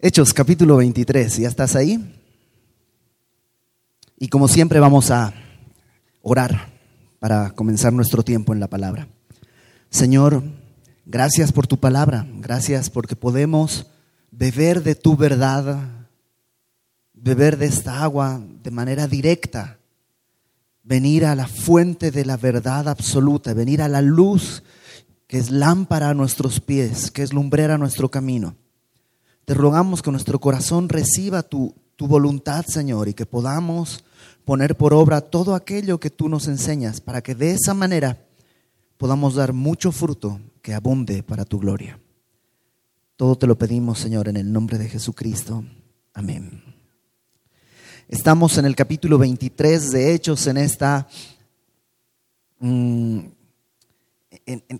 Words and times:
Hechos 0.00 0.32
capítulo 0.32 0.76
23, 0.76 1.38
¿ya 1.38 1.48
estás 1.48 1.74
ahí? 1.74 2.14
Y 4.16 4.28
como 4.28 4.46
siempre 4.46 4.78
vamos 4.78 5.10
a 5.10 5.34
orar 6.22 6.68
para 7.18 7.50
comenzar 7.50 7.92
nuestro 7.92 8.22
tiempo 8.22 8.52
en 8.52 8.60
la 8.60 8.68
palabra. 8.68 9.08
Señor, 9.90 10.44
gracias 11.04 11.50
por 11.50 11.66
tu 11.66 11.80
palabra, 11.80 12.28
gracias 12.34 12.90
porque 12.90 13.16
podemos 13.16 13.88
beber 14.30 14.84
de 14.84 14.94
tu 14.94 15.16
verdad, 15.16 16.06
beber 17.12 17.58
de 17.58 17.66
esta 17.66 18.00
agua 18.04 18.40
de 18.62 18.70
manera 18.70 19.08
directa, 19.08 19.80
venir 20.84 21.26
a 21.26 21.34
la 21.34 21.48
fuente 21.48 22.12
de 22.12 22.24
la 22.24 22.36
verdad 22.36 22.86
absoluta, 22.88 23.52
venir 23.52 23.82
a 23.82 23.88
la 23.88 24.00
luz 24.00 24.62
que 25.26 25.38
es 25.38 25.50
lámpara 25.50 26.10
a 26.10 26.14
nuestros 26.14 26.60
pies, 26.60 27.10
que 27.10 27.24
es 27.24 27.32
lumbrera 27.32 27.74
a 27.74 27.78
nuestro 27.78 28.12
camino. 28.12 28.54
Te 29.48 29.54
rogamos 29.54 30.02
que 30.02 30.10
nuestro 30.10 30.38
corazón 30.38 30.90
reciba 30.90 31.42
tu, 31.42 31.74
tu 31.96 32.06
voluntad, 32.06 32.66
Señor, 32.66 33.08
y 33.08 33.14
que 33.14 33.24
podamos 33.24 34.04
poner 34.44 34.76
por 34.76 34.92
obra 34.92 35.22
todo 35.22 35.54
aquello 35.54 35.98
que 35.98 36.10
tú 36.10 36.28
nos 36.28 36.48
enseñas, 36.48 37.00
para 37.00 37.22
que 37.22 37.34
de 37.34 37.52
esa 37.52 37.72
manera 37.72 38.18
podamos 38.98 39.36
dar 39.36 39.54
mucho 39.54 39.90
fruto 39.90 40.38
que 40.60 40.74
abunde 40.74 41.22
para 41.22 41.46
tu 41.46 41.58
gloria. 41.58 41.98
Todo 43.16 43.38
te 43.38 43.46
lo 43.46 43.56
pedimos, 43.56 43.98
Señor, 43.98 44.28
en 44.28 44.36
el 44.36 44.52
nombre 44.52 44.76
de 44.76 44.86
Jesucristo. 44.86 45.64
Amén. 46.12 46.62
Estamos 48.06 48.58
en 48.58 48.66
el 48.66 48.76
capítulo 48.76 49.16
23 49.16 49.92
de 49.92 50.12
Hechos, 50.12 50.46
en 50.46 50.58
esta... 50.58 51.08
Mm, 52.58 53.20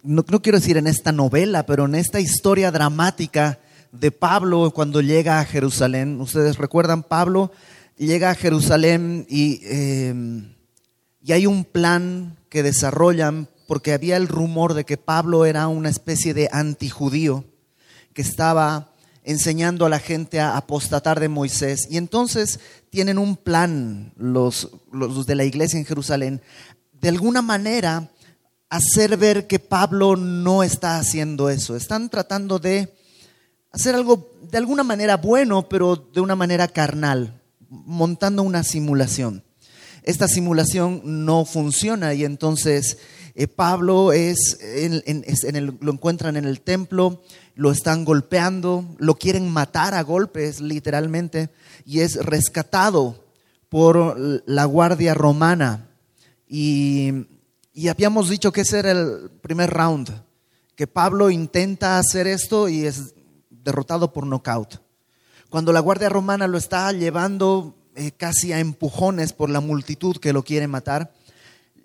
no, 0.02 0.24
no 0.28 0.42
quiero 0.42 0.58
decir 0.58 0.76
en 0.76 0.88
esta 0.88 1.10
novela, 1.10 1.64
pero 1.64 1.86
en 1.86 1.94
esta 1.94 2.20
historia 2.20 2.70
dramática 2.70 3.60
de 3.92 4.10
Pablo 4.10 4.70
cuando 4.70 5.00
llega 5.00 5.40
a 5.40 5.44
Jerusalén. 5.44 6.20
Ustedes 6.20 6.58
recuerdan, 6.58 7.02
Pablo 7.02 7.52
llega 7.96 8.30
a 8.30 8.34
Jerusalén 8.34 9.26
y, 9.28 9.60
em, 9.64 10.54
y 11.22 11.32
hay 11.32 11.46
un 11.46 11.64
plan 11.64 12.36
que 12.48 12.62
desarrollan 12.62 13.48
porque 13.66 13.92
había 13.92 14.16
el 14.16 14.28
rumor 14.28 14.74
de 14.74 14.84
que 14.84 14.96
Pablo 14.96 15.44
era 15.44 15.68
una 15.68 15.90
especie 15.90 16.32
de 16.32 16.48
antijudío 16.52 17.44
que 18.14 18.22
estaba 18.22 18.92
enseñando 19.24 19.84
a 19.84 19.90
la 19.90 19.98
gente 19.98 20.40
a 20.40 20.56
apostatar 20.56 21.20
de 21.20 21.28
Moisés. 21.28 21.86
Y 21.90 21.98
entonces 21.98 22.60
tienen 22.88 23.18
un 23.18 23.36
plan 23.36 24.12
los, 24.16 24.70
los 24.90 25.26
de 25.26 25.34
la 25.34 25.44
iglesia 25.44 25.78
en 25.78 25.84
Jerusalén, 25.84 26.40
de 26.98 27.10
alguna 27.10 27.42
manera 27.42 28.10
hacer 28.70 29.16
ver 29.16 29.46
que 29.46 29.58
Pablo 29.58 30.16
no 30.16 30.62
está 30.62 30.98
haciendo 30.98 31.50
eso. 31.50 31.76
Están 31.76 32.08
tratando 32.08 32.58
de 32.58 32.94
hacer 33.70 33.94
algo 33.94 34.30
de 34.50 34.58
alguna 34.58 34.82
manera 34.82 35.16
bueno, 35.16 35.68
pero 35.68 35.96
de 35.96 36.20
una 36.20 36.36
manera 36.36 36.68
carnal, 36.68 37.40
montando 37.68 38.42
una 38.42 38.64
simulación. 38.64 39.44
Esta 40.02 40.26
simulación 40.28 41.02
no 41.04 41.44
funciona 41.44 42.14
y 42.14 42.24
entonces 42.24 42.98
eh, 43.34 43.46
Pablo 43.46 44.12
es, 44.12 44.58
lo 45.80 45.92
encuentran 45.92 46.36
en 46.36 46.44
el 46.44 46.60
templo, 46.60 47.22
lo 47.54 47.70
están 47.70 48.04
golpeando, 48.04 48.84
lo 48.98 49.16
quieren 49.16 49.50
matar 49.50 49.94
a 49.94 50.02
golpes 50.02 50.60
literalmente 50.60 51.50
y 51.84 52.00
es 52.00 52.16
rescatado 52.24 53.22
por 53.68 54.16
la 54.46 54.64
guardia 54.64 55.12
romana. 55.12 55.88
Y, 56.48 57.26
y 57.74 57.88
habíamos 57.88 58.30
dicho 58.30 58.50
que 58.50 58.62
ese 58.62 58.78
era 58.78 58.92
el 58.92 59.30
primer 59.42 59.70
round, 59.70 60.10
que 60.74 60.86
Pablo 60.86 61.28
intenta 61.28 61.98
hacer 61.98 62.26
esto 62.26 62.68
y 62.68 62.86
es 62.86 63.14
derrotado 63.68 64.14
por 64.14 64.26
nocaut. 64.26 64.80
Cuando 65.50 65.74
la 65.74 65.80
Guardia 65.80 66.08
Romana 66.08 66.48
lo 66.48 66.56
está 66.56 66.90
llevando 66.92 67.76
eh, 67.96 68.12
casi 68.12 68.50
a 68.54 68.60
empujones 68.60 69.34
por 69.34 69.50
la 69.50 69.60
multitud 69.60 70.16
que 70.16 70.32
lo 70.32 70.42
quiere 70.42 70.66
matar, 70.66 71.12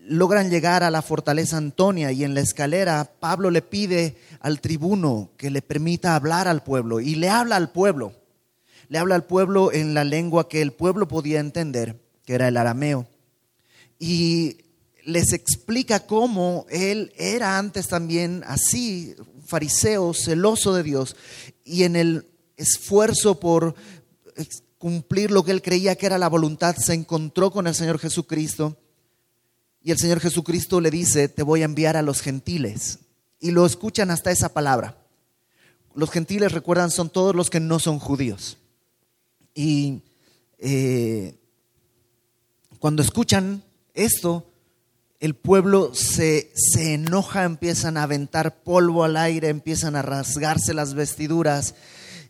logran 0.07 0.49
llegar 0.49 0.81
a 0.83 0.91
la 0.91 1.01
fortaleza 1.01 1.57
Antonia 1.57 2.13
y 2.13 2.23
en 2.23 2.35
la 2.35 2.39
escalera 2.39 3.11
Pablo 3.19 3.51
le 3.51 3.61
pide 3.61 4.15
al 4.39 4.61
tribuno 4.61 5.31
que 5.35 5.49
le 5.49 5.61
permita 5.61 6.15
hablar 6.15 6.47
al 6.47 6.63
pueblo 6.63 7.01
y 7.01 7.15
le 7.15 7.29
habla 7.29 7.57
al 7.57 7.71
pueblo. 7.71 8.13
Le 8.87 8.97
habla 8.97 9.15
al 9.15 9.25
pueblo 9.25 9.73
en 9.73 9.93
la 9.93 10.05
lengua 10.05 10.47
que 10.47 10.61
el 10.61 10.71
pueblo 10.71 11.09
podía 11.09 11.41
entender, 11.41 11.99
que 12.25 12.35
era 12.35 12.47
el 12.47 12.55
arameo. 12.55 13.07
Y 13.99 14.57
les 15.03 15.33
explica 15.33 16.05
cómo 16.05 16.65
él 16.69 17.11
era 17.17 17.57
antes 17.57 17.89
también 17.89 18.41
así, 18.47 19.15
fariseo, 19.45 20.13
celoso 20.13 20.73
de 20.73 20.83
Dios, 20.83 21.15
y 21.63 21.83
en 21.83 21.95
el 21.95 22.27
esfuerzo 22.57 23.39
por 23.39 23.75
cumplir 24.77 25.31
lo 25.31 25.43
que 25.43 25.51
él 25.51 25.61
creía 25.61 25.95
que 25.95 26.05
era 26.05 26.17
la 26.17 26.27
voluntad, 26.27 26.75
se 26.75 26.93
encontró 26.93 27.51
con 27.51 27.67
el 27.67 27.75
Señor 27.75 27.99
Jesucristo. 27.99 28.77
Y 29.81 29.91
el 29.91 29.97
Señor 29.97 30.19
Jesucristo 30.19 30.81
le 30.81 30.91
dice, 30.91 31.29
te 31.29 31.43
voy 31.43 31.61
a 31.61 31.65
enviar 31.65 31.97
a 31.97 32.01
los 32.01 32.21
gentiles. 32.21 32.99
Y 33.39 33.51
lo 33.51 33.65
escuchan 33.65 34.11
hasta 34.11 34.31
esa 34.31 34.49
palabra. 34.49 34.97
Los 35.95 36.09
gentiles, 36.09 36.51
recuerdan, 36.51 36.91
son 36.91 37.09
todos 37.09 37.35
los 37.35 37.49
que 37.49 37.59
no 37.59 37.79
son 37.79 37.99
judíos. 37.99 38.57
Y 39.53 40.01
eh, 40.57 41.35
cuando 42.79 43.01
escuchan 43.01 43.63
esto, 43.93 44.45
el 45.23 45.35
pueblo 45.35 45.91
se, 45.93 46.51
se 46.53 46.95
enoja, 46.95 47.45
empiezan 47.45 47.95
a 47.95 48.03
aventar 48.03 48.61
polvo 48.61 49.05
al 49.05 49.15
aire, 49.15 49.47
empiezan 49.47 49.95
a 49.95 50.01
rasgarse 50.01 50.73
las 50.73 50.95
vestiduras 50.95 51.75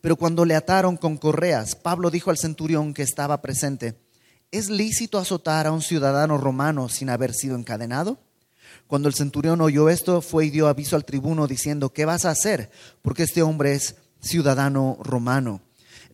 Pero 0.00 0.16
cuando 0.16 0.44
le 0.44 0.56
ataron 0.56 0.96
con 0.96 1.16
correas, 1.16 1.76
Pablo 1.76 2.10
dijo 2.10 2.30
al 2.30 2.38
centurión 2.38 2.92
que 2.92 3.02
estaba 3.02 3.40
presente, 3.40 3.94
¿es 4.50 4.68
lícito 4.68 5.18
azotar 5.18 5.68
a 5.68 5.72
un 5.72 5.80
ciudadano 5.80 6.38
romano 6.38 6.88
sin 6.88 7.08
haber 7.08 7.32
sido 7.34 7.54
encadenado? 7.56 8.18
Cuando 8.86 9.08
el 9.08 9.14
centurión 9.14 9.60
oyó 9.60 9.88
esto, 9.88 10.20
fue 10.20 10.46
y 10.46 10.50
dio 10.50 10.68
aviso 10.68 10.96
al 10.96 11.04
tribuno 11.04 11.46
diciendo, 11.46 11.92
¿qué 11.92 12.04
vas 12.04 12.24
a 12.24 12.30
hacer? 12.30 12.70
Porque 13.02 13.22
este 13.22 13.42
hombre 13.42 13.74
es 13.74 13.96
ciudadano 14.20 14.98
romano. 15.02 15.60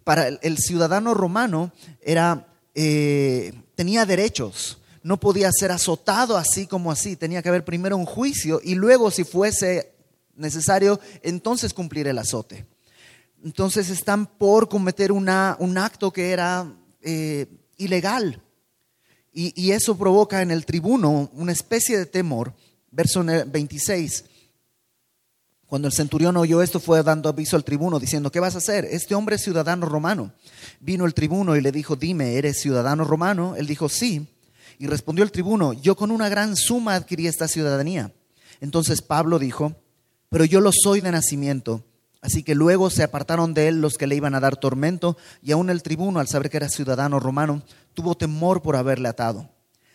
Para 0.05 0.29
el, 0.29 0.59
ciudadano 0.59 1.15
romano 1.15 1.73
era, 2.01 2.47
eh, 2.75 3.53
tenía 3.75 4.07
derechos, 4.07 4.79
no 5.03 5.19
podía 5.19 5.51
ser 5.53 5.73
azotado 5.73 6.37
así 6.37 6.67
como 6.67 6.93
así, 6.93 7.17
tenía 7.17 7.43
que 7.43 7.49
haber 7.49 7.65
primero 7.65 7.97
un 7.97 8.07
juicio 8.07 8.61
y 8.63 8.75
luego 8.75 9.11
si 9.11 9.25
fuese 9.25 9.93
necesario, 10.37 11.01
entonces 11.23 11.75
cumplir 11.75 12.09
el 12.09 12.19
azote. 12.19 12.67
Entonces 13.45 13.91
están 13.91 14.27
por 14.27 14.69
cometer 14.69 15.13
un 15.13 15.29
acto 15.29 16.13
que 16.13 16.31
era 16.31 16.73
eh, 17.03 17.47
ilegal. 17.77 18.43
Y, 19.39 19.73
eso 19.73 19.99
provoca 19.99 20.41
en 20.41 20.51
el 20.51 20.65
tribuno 20.65 21.31
una 21.35 21.53
especie 21.53 21.99
de 21.99 22.07
temor 22.07 22.55
Verso 22.91 23.23
26. 23.23 24.25
Cuando 25.67 25.89
el 25.89 25.93
centurión 25.93 26.39
oyó 26.39 26.63
esto, 26.63 26.81
fue 26.81 27.03
dando 27.03 27.29
aviso 27.29 27.55
al 27.57 27.65
tribuno, 27.65 27.99
diciendo, 27.99 28.33
¿qué 28.33 28.41
vas 28.41 28.55
a 28.55 28.59
hacer? 28.59 28.87
Este 28.87 29.15
hombre 29.15 29.37
es 29.37 29.43
ciudadano 29.43 29.85
romano. 29.85 30.33
Vino 30.81 31.05
el 31.05 31.13
tribuno 31.13 31.57
y 31.57 31.61
le 31.61 31.73
dijo, 31.73 31.97
dime, 31.97 32.37
¿eres 32.37 32.59
ciudadano 32.59 33.05
romano? 33.05 33.55
Él 33.57 33.67
dijo, 33.67 33.91
sí. 33.91 34.27
Y 34.79 34.87
respondió 34.87 35.25
el 35.25 35.31
tribuno, 35.31 35.75
yo 35.75 35.95
con 35.95 36.11
una 36.11 36.31
gran 36.31 36.57
suma 36.57 36.95
adquirí 36.95 37.27
esta 37.27 37.49
ciudadanía. 37.49 38.13
Entonces 38.63 39.03
Pablo 39.03 39.39
dijo, 39.39 39.75
pero 40.31 40.47
yo 40.47 40.63
lo 40.63 40.71
soy 40.73 41.03
de 41.03 41.13
nacimiento. 41.13 41.85
Así 42.23 42.43
que 42.43 42.55
luego 42.55 42.89
se 42.89 43.03
apartaron 43.03 43.53
de 43.53 43.69
él 43.69 43.83
los 43.83 43.99
que 43.99 44.07
le 44.07 44.17
iban 44.17 44.35
a 44.35 44.41
dar 44.41 44.57
tormento, 44.57 45.19
y 45.43 45.53
aún 45.53 45.69
el 45.69 45.83
tribuno, 45.83 46.19
al 46.19 46.29
saber 46.29 46.49
que 46.51 46.57
era 46.57 46.69
ciudadano 46.69 47.21
romano, 47.21 47.63
tuvo 47.97 48.15
temor 48.15 48.63
por 48.63 48.77
haberle 48.77 49.09
atado. 49.09 49.49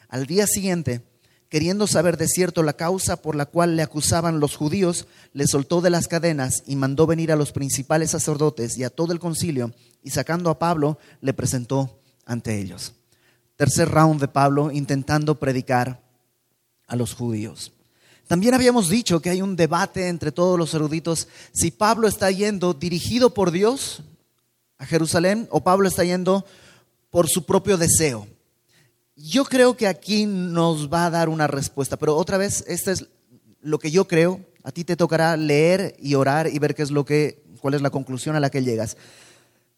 Al 0.10 0.26
día 0.26 0.48
siguiente, 0.48 1.06
queriendo 1.50 1.86
saber 1.86 2.18
de 2.18 2.28
cierto 2.28 2.64
la 2.64 2.74
causa 2.74 3.22
por 3.22 3.36
la 3.36 3.46
cual 3.46 3.78
le 3.78 3.84
acusaban 3.84 4.40
los 4.40 4.58
judíos, 4.58 5.08
le 5.34 5.48
soltó 5.48 5.82
de 5.82 5.92
las 5.92 6.08
cadenas 6.08 6.64
y 6.66 6.76
mandó 6.76 7.06
venir 7.06 7.32
a 7.32 7.36
los 7.36 7.52
principales 7.52 8.12
sacerdotes 8.12 8.76
y 8.76 8.84
a 8.84 8.90
todo 8.90 9.14
el 9.14 9.20
concilio, 9.20 9.72
y 10.04 10.10
sacando 10.10 10.50
a 10.50 10.58
Pablo, 10.58 10.98
le 11.22 11.34
presentó 11.34 12.00
ante 12.26 12.60
ellos. 12.60 12.94
Tercer 13.56 13.88
round 13.88 14.20
de 14.20 14.28
Pablo 14.28 14.72
intentando 14.72 15.40
predicar 15.40 16.02
a 16.88 16.96
los 16.96 17.14
judíos. 17.14 17.72
También 18.28 18.56
habíamos 18.56 18.90
dicho 18.90 19.22
que 19.22 19.30
hay 19.30 19.44
un 19.44 19.56
debate 19.56 20.08
entre 20.08 20.32
todos 20.32 20.58
los 20.58 20.74
eruditos 20.74 21.28
si 21.52 21.70
Pablo 21.70 22.08
está 22.08 22.32
yendo 22.32 22.74
dirigido 22.74 23.34
por 23.34 23.52
Dios 23.52 24.02
a 24.80 24.88
Jerusalén 24.88 25.48
o 25.52 25.62
Pablo 25.62 25.88
está 25.88 26.04
yendo 26.04 26.46
por 27.12 27.30
su 27.30 27.46
propio 27.46 27.78
deseo. 27.78 28.28
Yo 29.16 29.46
creo 29.46 29.78
que 29.78 29.86
aquí 29.86 30.26
nos 30.26 30.92
va 30.92 31.06
a 31.06 31.10
dar 31.12 31.30
una 31.30 31.46
respuesta, 31.46 31.98
pero 31.98 32.16
otra 32.16 32.40
vez, 32.40 32.64
esto 32.68 32.90
es 32.90 33.06
lo 33.62 33.78
que 33.78 33.92
yo 33.92 34.08
creo. 34.08 34.40
A 34.64 34.72
ti 34.72 34.84
te 34.84 34.96
tocará 34.96 35.38
leer 35.38 35.96
y 36.00 36.16
orar 36.16 36.48
y 36.48 36.58
ver 36.58 36.74
qué 36.74 36.82
es 36.82 36.90
lo 36.90 37.06
que, 37.06 37.44
cuál 37.62 37.76
es 37.76 37.84
la 37.84 37.92
conclusión 37.92 38.36
a 38.36 38.40
la 38.40 38.50
que 38.50 38.64
llegas. 38.64 38.98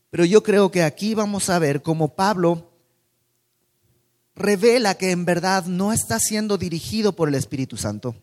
Pero 0.09 0.23
yo 0.23 0.41
creo 0.43 0.71
que 0.71 0.83
aquí 0.83 1.13
vamos 1.13 1.49
a 1.49 1.59
ver 1.59 1.81
cómo 1.81 2.15
Pablo 2.15 2.71
revela 4.35 4.95
que 4.95 5.11
en 5.11 5.25
verdad 5.25 5.65
no 5.65 5.91
está 5.91 6.19
siendo 6.19 6.57
dirigido 6.57 7.13
por 7.13 7.27
el 7.27 7.35
Espíritu 7.35 7.75
Santo 7.75 8.15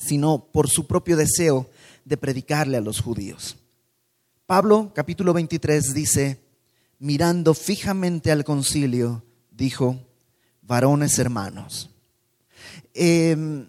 sino 0.00 0.46
por 0.50 0.68
su 0.68 0.86
propio 0.86 1.16
deseo 1.16 1.68
de 2.04 2.16
predicarle 2.16 2.78
a 2.78 2.80
los 2.80 3.00
judíos. 3.00 3.56
Pablo, 4.46 4.92
capítulo 4.94 5.32
23, 5.32 5.94
dice, 5.94 6.40
mirando 7.00 7.52
fijamente 7.52 8.30
al 8.30 8.44
concilio, 8.44 9.24
dijo, 9.50 9.98
varones 10.62 11.18
hermanos. 11.18 11.90
Em, 12.94 13.66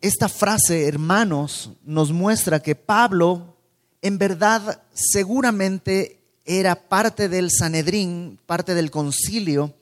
esta 0.00 0.28
frase, 0.28 0.86
hermanos, 0.86 1.72
nos 1.82 2.12
muestra 2.12 2.62
que 2.62 2.76
Pablo, 2.76 3.56
en 4.00 4.18
verdad, 4.18 4.82
seguramente 4.92 6.20
era 6.44 6.76
parte 6.76 7.28
del 7.28 7.50
Sanedrín, 7.50 8.38
parte 8.46 8.74
del 8.74 8.92
concilio, 8.92 9.74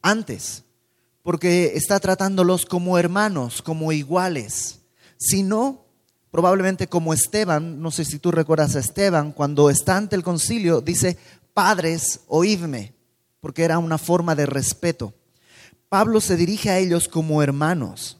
antes 0.00 0.62
porque 1.22 1.72
está 1.76 2.00
tratándolos 2.00 2.66
como 2.66 2.98
hermanos, 2.98 3.62
como 3.62 3.92
iguales. 3.92 4.80
Si 5.16 5.42
no, 5.42 5.84
probablemente 6.30 6.88
como 6.88 7.14
Esteban, 7.14 7.80
no 7.80 7.90
sé 7.90 8.04
si 8.04 8.18
tú 8.18 8.32
recuerdas 8.32 8.74
a 8.74 8.80
Esteban, 8.80 9.32
cuando 9.32 9.70
está 9.70 9.96
ante 9.96 10.16
el 10.16 10.24
concilio, 10.24 10.80
dice, 10.80 11.16
padres, 11.54 12.20
oídme, 12.26 12.94
porque 13.40 13.64
era 13.64 13.78
una 13.78 13.98
forma 13.98 14.34
de 14.34 14.46
respeto. 14.46 15.14
Pablo 15.88 16.20
se 16.20 16.36
dirige 16.36 16.70
a 16.70 16.78
ellos 16.78 17.08
como 17.08 17.42
hermanos. 17.42 18.18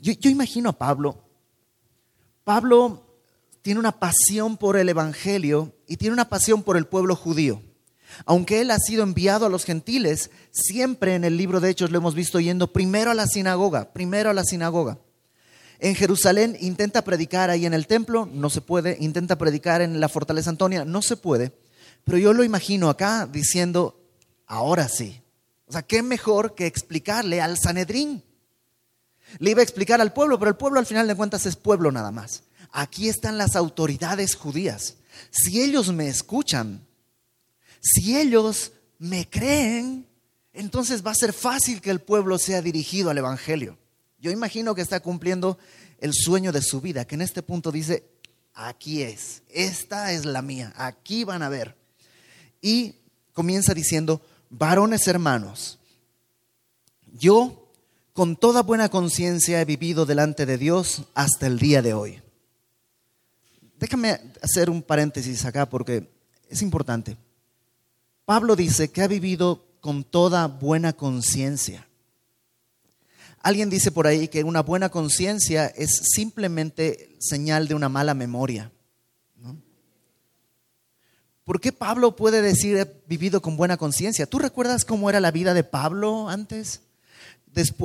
Yo, 0.00 0.30
imagino 0.30 0.70
a 0.70 0.78
Pablo. 0.78 1.22
Pablo 2.42 3.04
tiene 3.62 3.80
una 3.80 3.92
pasión 3.92 4.56
por 4.56 4.76
el 4.76 4.88
Evangelio 4.88 5.72
y 5.86 5.96
tiene 5.96 6.14
una 6.14 6.28
pasión 6.28 6.62
por 6.62 6.76
el 6.76 6.86
pueblo 6.86 7.14
judío. 7.16 7.62
Aunque 8.26 8.60
él 8.60 8.70
ha 8.70 8.78
sido 8.78 9.02
enviado 9.02 9.46
a 9.46 9.48
los 9.48 9.64
gentiles, 9.64 10.30
siempre 10.52 11.14
en 11.14 11.24
el 11.24 11.36
libro 11.36 11.60
de 11.60 11.70
Hechos 11.70 11.90
lo 11.90 11.98
hemos 11.98 12.14
visto 12.14 12.40
yendo 12.40 12.72
primero 12.72 13.10
a 13.10 13.14
la 13.14 13.26
sinagoga, 13.26 13.92
primero 13.92 14.30
a 14.30 14.34
la 14.34 14.44
sinagoga. 14.44 14.98
En 15.80 15.94
Jerusalén 15.94 16.56
intenta 16.60 17.02
predicar 17.02 17.50
ahí 17.50 17.66
en 17.66 17.74
el 17.74 17.86
templo, 17.86 18.28
no 18.32 18.50
se 18.50 18.60
puede, 18.60 18.96
intenta 19.00 19.36
predicar 19.36 19.82
en 19.82 20.00
la 20.00 20.08
fortaleza 20.08 20.50
Antonia, 20.50 20.84
no 20.84 21.02
se 21.02 21.16
puede, 21.16 21.52
pero 22.04 22.18
yo 22.18 22.32
lo 22.32 22.44
imagino 22.44 22.88
acá 22.88 23.26
diciendo, 23.26 24.00
ahora 24.46 24.88
sí. 24.88 25.22
O 25.66 25.72
sea, 25.72 25.82
¿qué 25.82 26.02
mejor 26.02 26.54
que 26.54 26.66
explicarle 26.66 27.40
al 27.40 27.58
Sanedrín? 27.58 28.22
Le 29.38 29.50
iba 29.50 29.60
a 29.60 29.64
explicar 29.64 30.00
al 30.00 30.12
pueblo, 30.12 30.38
pero 30.38 30.50
el 30.50 30.56
pueblo 30.56 30.78
al 30.78 30.86
final 30.86 31.08
de 31.08 31.14
cuentas 31.14 31.46
es 31.46 31.56
pueblo 31.56 31.90
nada 31.90 32.10
más. 32.10 32.44
Aquí 32.70 33.08
están 33.08 33.38
las 33.38 33.56
autoridades 33.56 34.34
judías. 34.34 34.96
Si 35.30 35.62
ellos 35.62 35.92
me 35.92 36.08
escuchan, 36.08 36.86
si 37.80 38.18
ellos 38.18 38.72
me 38.98 39.28
creen, 39.28 40.06
entonces 40.52 41.04
va 41.04 41.12
a 41.12 41.16
ser 41.16 41.32
fácil 41.32 41.80
que 41.80 41.90
el 41.90 42.00
pueblo 42.00 42.38
sea 42.38 42.62
dirigido 42.62 43.10
al 43.10 43.18
Evangelio. 43.18 43.78
Yo 44.18 44.30
imagino 44.30 44.74
que 44.74 44.82
está 44.82 45.00
cumpliendo 45.00 45.58
el 45.98 46.12
sueño 46.14 46.52
de 46.52 46.62
su 46.62 46.80
vida, 46.80 47.06
que 47.06 47.14
en 47.14 47.22
este 47.22 47.42
punto 47.42 47.72
dice, 47.72 48.04
aquí 48.54 49.02
es, 49.02 49.42
esta 49.48 50.12
es 50.12 50.24
la 50.24 50.42
mía, 50.42 50.72
aquí 50.76 51.24
van 51.24 51.42
a 51.42 51.48
ver. 51.48 51.76
Y 52.64 52.94
comienza 53.34 53.74
diciendo, 53.74 54.22
varones 54.48 55.06
hermanos, 55.06 55.78
yo 57.12 57.70
con 58.14 58.36
toda 58.36 58.62
buena 58.62 58.88
conciencia 58.88 59.60
he 59.60 59.66
vivido 59.66 60.06
delante 60.06 60.46
de 60.46 60.56
Dios 60.56 61.02
hasta 61.12 61.46
el 61.46 61.58
día 61.58 61.82
de 61.82 61.92
hoy. 61.92 62.22
Déjame 63.78 64.18
hacer 64.40 64.70
un 64.70 64.80
paréntesis 64.80 65.44
acá 65.44 65.68
porque 65.68 66.10
es 66.48 66.62
importante. 66.62 67.18
Pablo 68.24 68.56
dice 68.56 68.90
que 68.90 69.02
ha 69.02 69.08
vivido 69.08 69.66
con 69.82 70.02
toda 70.02 70.46
buena 70.46 70.94
conciencia. 70.94 71.86
Alguien 73.42 73.68
dice 73.68 73.92
por 73.92 74.06
ahí 74.06 74.28
que 74.28 74.42
una 74.42 74.62
buena 74.62 74.88
conciencia 74.88 75.66
es 75.66 76.00
simplemente 76.14 77.14
señal 77.20 77.68
de 77.68 77.74
una 77.74 77.90
mala 77.90 78.14
memoria. 78.14 78.72
¿Por 81.44 81.60
qué 81.60 81.72
Pablo 81.72 82.16
puede 82.16 82.42
decir 82.42 82.76
he 82.76 82.90
vivido 83.06 83.42
con 83.42 83.56
buena 83.56 83.76
conciencia? 83.76 84.26
¿Tú 84.26 84.38
recuerdas 84.38 84.84
cómo 84.84 85.10
era 85.10 85.20
la 85.20 85.30
vida 85.30 85.54
de 85.54 85.64
Pablo 85.64 86.28
antes? 86.28 86.80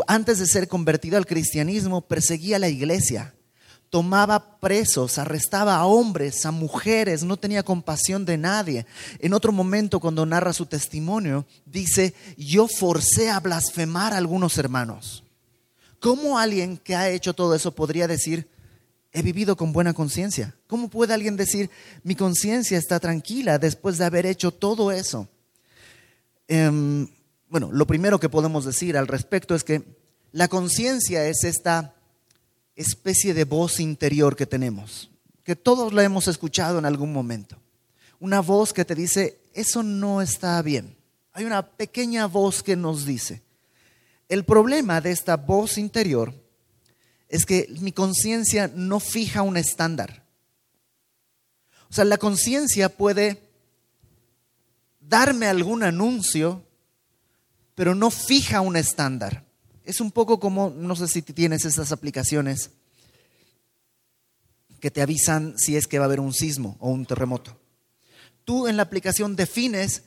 antes 0.07 0.39
de 0.39 0.47
ser 0.47 0.67
convertido 0.67 1.15
al 1.15 1.27
cristianismo, 1.27 2.01
perseguía 2.01 2.55
a 2.55 2.59
la 2.59 2.69
iglesia 2.69 3.35
tomaba 3.89 4.59
presos, 4.59 5.17
arrestaba 5.17 5.75
a 5.75 5.85
hombres, 5.85 6.45
a 6.45 6.51
mujeres, 6.51 7.23
no 7.23 7.37
tenía 7.37 7.63
compasión 7.63 8.25
de 8.25 8.37
nadie. 8.37 8.85
En 9.19 9.33
otro 9.33 9.51
momento, 9.51 9.99
cuando 9.99 10.25
narra 10.25 10.53
su 10.53 10.65
testimonio, 10.65 11.45
dice, 11.65 12.13
yo 12.37 12.67
forcé 12.67 13.29
a 13.29 13.39
blasfemar 13.39 14.13
a 14.13 14.17
algunos 14.17 14.57
hermanos. 14.57 15.23
¿Cómo 15.99 16.37
alguien 16.37 16.77
que 16.77 16.95
ha 16.95 17.09
hecho 17.09 17.33
todo 17.33 17.55
eso 17.55 17.73
podría 17.73 18.07
decir, 18.07 18.47
he 19.19 19.23
vivido 19.23 19.55
con 19.55 19.71
buena 19.71 19.93
conciencia? 19.93 20.55
¿Cómo 20.67 20.89
puede 20.89 21.13
alguien 21.13 21.37
decir, 21.37 21.69
mi 22.03 22.15
conciencia 22.15 22.77
está 22.77 22.99
tranquila 22.99 23.57
después 23.57 23.97
de 23.97 24.05
haber 24.05 24.25
hecho 24.25 24.51
todo 24.51 24.91
eso? 24.91 25.27
Em, 26.47 27.07
bueno, 27.49 27.71
lo 27.71 27.85
primero 27.85 28.19
que 28.19 28.29
podemos 28.29 28.65
decir 28.65 28.97
al 28.97 29.07
respecto 29.07 29.55
es 29.55 29.63
que 29.63 29.83
la 30.31 30.47
conciencia 30.47 31.25
es 31.27 31.43
esta 31.43 31.95
especie 32.75 33.33
de 33.33 33.43
voz 33.43 33.79
interior 33.79 34.35
que 34.35 34.45
tenemos, 34.45 35.09
que 35.43 35.55
todos 35.55 35.93
la 35.93 36.03
hemos 36.03 36.27
escuchado 36.27 36.79
en 36.79 36.85
algún 36.85 37.11
momento. 37.11 37.57
Una 38.19 38.41
voz 38.41 38.73
que 38.73 38.85
te 38.85 38.95
dice, 38.95 39.39
eso 39.53 39.83
no 39.83 40.21
está 40.21 40.61
bien. 40.61 40.95
Hay 41.33 41.45
una 41.45 41.65
pequeña 41.65 42.25
voz 42.25 42.63
que 42.63 42.75
nos 42.75 43.05
dice. 43.05 43.41
El 44.27 44.45
problema 44.45 45.01
de 45.01 45.11
esta 45.11 45.37
voz 45.37 45.77
interior 45.77 46.33
es 47.29 47.45
que 47.45 47.67
mi 47.79 47.91
conciencia 47.91 48.69
no 48.73 48.99
fija 48.99 49.43
un 49.43 49.55
estándar. 49.55 50.25
O 51.89 51.93
sea, 51.93 52.03
la 52.03 52.17
conciencia 52.17 52.89
puede 52.89 53.41
darme 54.99 55.45
algún 55.45 55.83
anuncio, 55.83 56.63
pero 57.75 57.95
no 57.95 58.09
fija 58.11 58.61
un 58.61 58.75
estándar. 58.75 59.45
Es 59.83 60.01
un 60.01 60.11
poco 60.11 60.39
como, 60.39 60.71
no 60.71 60.95
sé 60.95 61.07
si 61.07 61.21
tienes 61.21 61.65
esas 61.65 61.91
aplicaciones 61.91 62.71
que 64.79 64.91
te 64.91 65.01
avisan 65.01 65.55
si 65.57 65.75
es 65.75 65.87
que 65.87 65.99
va 65.99 66.05
a 66.05 66.07
haber 66.07 66.19
un 66.19 66.33
sismo 66.33 66.77
o 66.79 66.89
un 66.89 67.05
terremoto. 67.05 67.57
Tú 68.43 68.67
en 68.67 68.77
la 68.77 68.83
aplicación 68.83 69.35
defines 69.35 70.03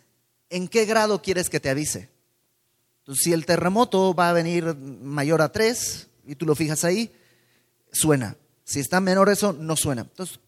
en 0.51 0.67
qué 0.69 0.87
grado 0.87 1.23
quieres 1.23 1.49
que 1.49 1.61
te 1.61 1.71
avise. 1.71 2.11
Entonces, 3.01 3.25
si 3.25 3.33
el 3.33 3.47
terremoto 3.47 4.15
va 4.15 4.31
a 4.31 4.33
venir 4.33 4.75
mayor 4.75 5.43
a 5.43 5.51
3 5.51 6.09
y 6.27 6.35
tú 6.35 6.47
lo 6.47 6.55
fijas 6.55 6.85
ahí, 6.85 7.13
suena. 7.93 8.37
Si 8.65 8.81
está 8.81 9.01
menor 9.01 9.29
eso, 9.29 9.53
no 9.53 9.77
suena. 9.77 10.03
Entonces, 10.03 10.41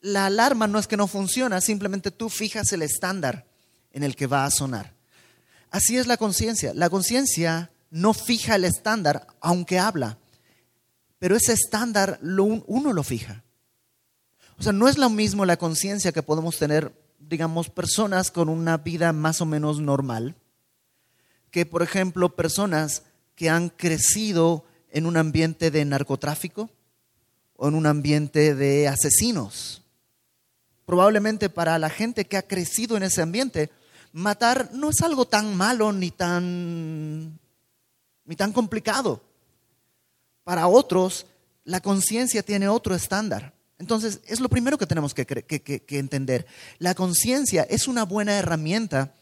la 0.00 0.26
alarma 0.26 0.66
no 0.66 0.78
es 0.78 0.86
que 0.86 0.96
no 0.96 1.06
funciona, 1.06 1.60
simplemente 1.60 2.10
tú 2.10 2.28
fijas 2.28 2.72
el 2.72 2.82
estándar 2.82 3.46
en 3.92 4.02
el 4.04 4.16
que 4.16 4.26
va 4.26 4.44
a 4.44 4.50
sonar. 4.50 4.94
Así 5.70 5.98
es 5.98 6.06
la 6.06 6.16
conciencia. 6.16 6.72
La 6.74 6.88
conciencia 6.88 7.70
no 7.90 8.14
fija 8.14 8.54
el 8.54 8.64
estándar, 8.64 9.26
aunque 9.40 9.78
habla. 9.78 10.18
Pero 11.18 11.36
ese 11.36 11.52
estándar 11.52 12.20
uno 12.22 12.92
lo 12.92 13.02
fija. 13.02 13.42
O 14.58 14.62
sea, 14.62 14.72
no 14.72 14.88
es 14.88 14.98
lo 14.98 15.10
mismo 15.10 15.44
la 15.44 15.56
conciencia 15.56 16.12
que 16.12 16.22
podemos 16.22 16.58
tener, 16.58 16.92
digamos, 17.18 17.70
personas 17.70 18.30
con 18.30 18.48
una 18.48 18.76
vida 18.76 19.12
más 19.12 19.40
o 19.40 19.46
menos 19.46 19.80
normal, 19.80 20.36
que, 21.50 21.66
por 21.66 21.82
ejemplo, 21.82 22.34
personas 22.34 23.02
que 23.34 23.50
han 23.50 23.68
crecido 23.68 24.64
en 24.90 25.06
un 25.06 25.16
ambiente 25.16 25.70
de 25.70 25.84
narcotráfico 25.84 26.70
o 27.56 27.68
en 27.68 27.74
un 27.74 27.86
ambiente 27.86 28.54
de 28.54 28.88
asesinos. 28.88 29.82
Probablemente 30.86 31.50
para 31.50 31.78
la 31.78 31.90
gente 31.90 32.24
que 32.24 32.36
ha 32.36 32.46
crecido 32.46 32.96
en 32.96 33.02
ese 33.02 33.20
ambiente, 33.20 33.70
matar 34.12 34.70
no 34.72 34.90
es 34.90 35.02
algo 35.02 35.26
tan 35.26 35.56
malo 35.56 35.92
ni 35.92 36.10
tan, 36.10 37.38
ni 38.24 38.36
tan 38.36 38.52
complicado. 38.52 39.22
Para 40.44 40.68
otros, 40.68 41.26
la 41.64 41.80
conciencia 41.80 42.42
tiene 42.42 42.68
otro 42.68 42.94
estándar. 42.94 43.52
Entonces, 43.78 44.20
es 44.26 44.40
lo 44.40 44.48
primero 44.48 44.78
que 44.78 44.86
tenemos 44.86 45.12
que, 45.12 45.26
que 45.26 45.98
entender. 45.98 46.46
La 46.78 46.94
conciencia 46.94 47.64
es 47.64 47.86
una 47.86 48.04
buena 48.04 48.38
herramienta, 48.38 49.14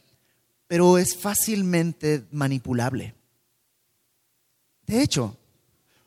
pero 0.69 0.99
es 0.99 1.17
fácilmente 1.17 2.25
manipulable. 2.31 3.15
De 4.87 5.03
hecho, 5.03 5.37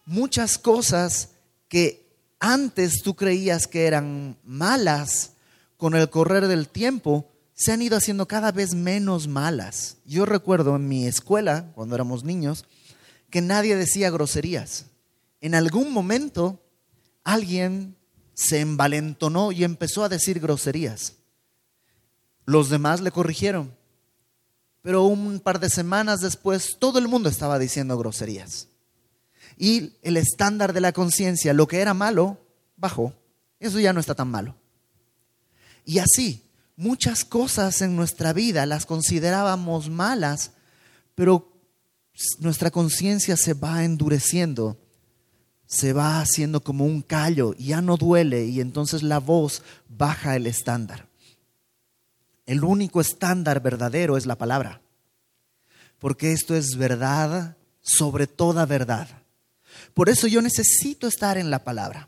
muchas 0.09 0.57
cosas 0.57 1.29
que 1.67 2.09
antes 2.39 3.03
tú 3.03 3.15
creías 3.15 3.67
que 3.67 3.85
eran 3.85 4.37
malas, 4.43 5.33
con 5.77 5.95
el 5.95 6.09
correr 6.09 6.47
del 6.47 6.67
tiempo, 6.67 7.31
se 7.53 7.71
han 7.71 7.81
ido 7.81 7.95
haciendo 7.95 8.27
cada 8.27 8.51
vez 8.51 8.73
menos 8.73 9.27
malas. 9.27 9.97
Yo 10.05 10.25
recuerdo 10.25 10.75
en 10.75 10.87
mi 10.87 11.05
escuela, 11.05 11.71
cuando 11.75 11.93
éramos 11.95 12.23
niños, 12.23 12.65
que 13.29 13.41
nadie 13.41 13.75
decía 13.75 14.09
groserías. 14.09 14.87
En 15.41 15.53
algún 15.53 15.93
momento 15.93 16.59
alguien 17.23 17.95
se 18.33 18.61
envalentonó 18.61 19.51
y 19.51 19.63
empezó 19.63 20.03
a 20.03 20.09
decir 20.09 20.39
groserías. 20.39 21.17
Los 22.45 22.69
demás 22.69 22.99
le 22.99 23.11
corrigieron. 23.11 23.75
Pero 24.81 25.03
un 25.03 25.39
par 25.39 25.59
de 25.59 25.69
semanas 25.69 26.19
después 26.21 26.77
todo 26.79 26.97
el 26.97 27.07
mundo 27.07 27.29
estaba 27.29 27.59
diciendo 27.59 27.97
groserías. 27.97 28.69
Y 29.61 29.97
el 30.03 30.15
estándar 30.15 30.71
de 30.71 30.79
la 30.79 30.93
conciencia, 30.93 31.53
lo 31.53 31.67
que 31.67 31.81
era 31.81 31.93
malo, 31.93 32.39
bajó. 32.77 33.13
Eso 33.59 33.77
ya 33.77 33.91
no 33.91 33.99
está 33.99 34.15
tan 34.15 34.29
malo. 34.29 34.55
Y 35.83 35.99
así, 35.99 36.49
muchas 36.77 37.25
cosas 37.25 37.81
en 37.81 37.97
nuestra 37.97 38.31
vida 38.31 38.65
las 38.65 38.85
considerábamos 38.85 39.89
malas, 39.89 40.53
pero 41.13 41.51
nuestra 42.39 42.71
conciencia 42.71 43.35
se 43.35 43.53
va 43.53 43.83
endureciendo, 43.83 44.77
se 45.67 45.91
va 45.91 46.21
haciendo 46.21 46.63
como 46.63 46.85
un 46.85 47.01
callo, 47.01 47.53
ya 47.55 47.81
no 47.81 47.97
duele 47.97 48.45
y 48.45 48.61
entonces 48.61 49.03
la 49.03 49.19
voz 49.19 49.61
baja 49.89 50.37
el 50.37 50.47
estándar. 50.47 51.09
El 52.45 52.63
único 52.63 53.01
estándar 53.01 53.61
verdadero 53.61 54.15
es 54.15 54.25
la 54.25 54.37
palabra, 54.37 54.79
porque 55.99 56.31
esto 56.31 56.55
es 56.55 56.77
verdad 56.77 57.57
sobre 57.81 58.25
toda 58.25 58.65
verdad. 58.65 59.09
Por 59.99 60.07
eso 60.07 60.27
yo 60.27 60.41
necesito 60.41 61.09
estar 61.09 61.37
en 61.37 61.51
la 61.51 61.65
palabra. 61.65 62.07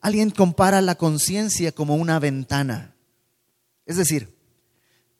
Alguien 0.00 0.30
compara 0.30 0.80
la 0.80 0.96
conciencia 0.96 1.70
como 1.70 1.94
una 1.94 2.18
ventana. 2.18 2.96
Es 3.86 3.96
decir, 3.96 4.36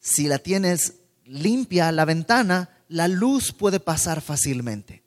si 0.01 0.27
la 0.27 0.41
tienes 0.41 0.95
limpia 1.25 1.93
la 1.93 2.05
ventana, 2.05 2.71
la 2.89 3.07
luz 3.07 3.53
puede 3.53 3.79
pasar 3.79 4.21
fácilmente. 4.21 5.05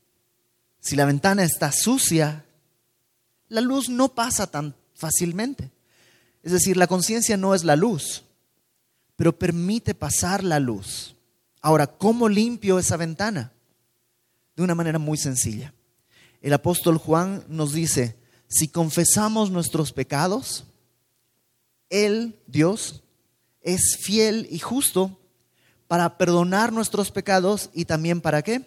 Si 0.79 0.95
la 0.95 1.03
ventana 1.03 1.43
está 1.43 1.73
sucia, 1.73 2.45
la 3.49 3.59
luz 3.59 3.89
no 3.89 4.15
pasa 4.15 4.47
tan 4.47 4.73
fácilmente. 4.95 5.69
Es 6.43 6.53
decir, 6.53 6.77
la 6.77 6.87
conciencia 6.87 7.35
no 7.35 7.55
es 7.55 7.65
la 7.65 7.75
luz, 7.75 8.23
pero 9.17 9.37
permite 9.37 9.95
pasar 9.95 10.45
la 10.45 10.61
luz. 10.61 11.17
Ahora, 11.59 11.87
¿cómo 11.87 12.29
limpio 12.29 12.79
esa 12.79 12.95
ventana? 12.95 13.51
De 14.55 14.63
una 14.63 14.75
manera 14.75 14.97
muy 14.97 15.17
sencilla. 15.17 15.73
El 16.43 16.51
apóstol 16.51 16.97
Juan 16.97 17.45
nos 17.47 17.71
dice, 17.71 18.17
si 18.49 18.67
confesamos 18.67 19.49
nuestros 19.49 19.93
pecados, 19.93 20.65
Él, 21.89 22.37
Dios, 22.47 23.01
es 23.61 23.97
fiel 24.01 24.45
y 24.51 24.59
justo 24.59 25.17
para 25.87 26.17
perdonar 26.17 26.73
nuestros 26.73 27.11
pecados 27.11 27.69
y 27.73 27.85
también 27.85 28.19
para 28.19 28.41
qué? 28.41 28.61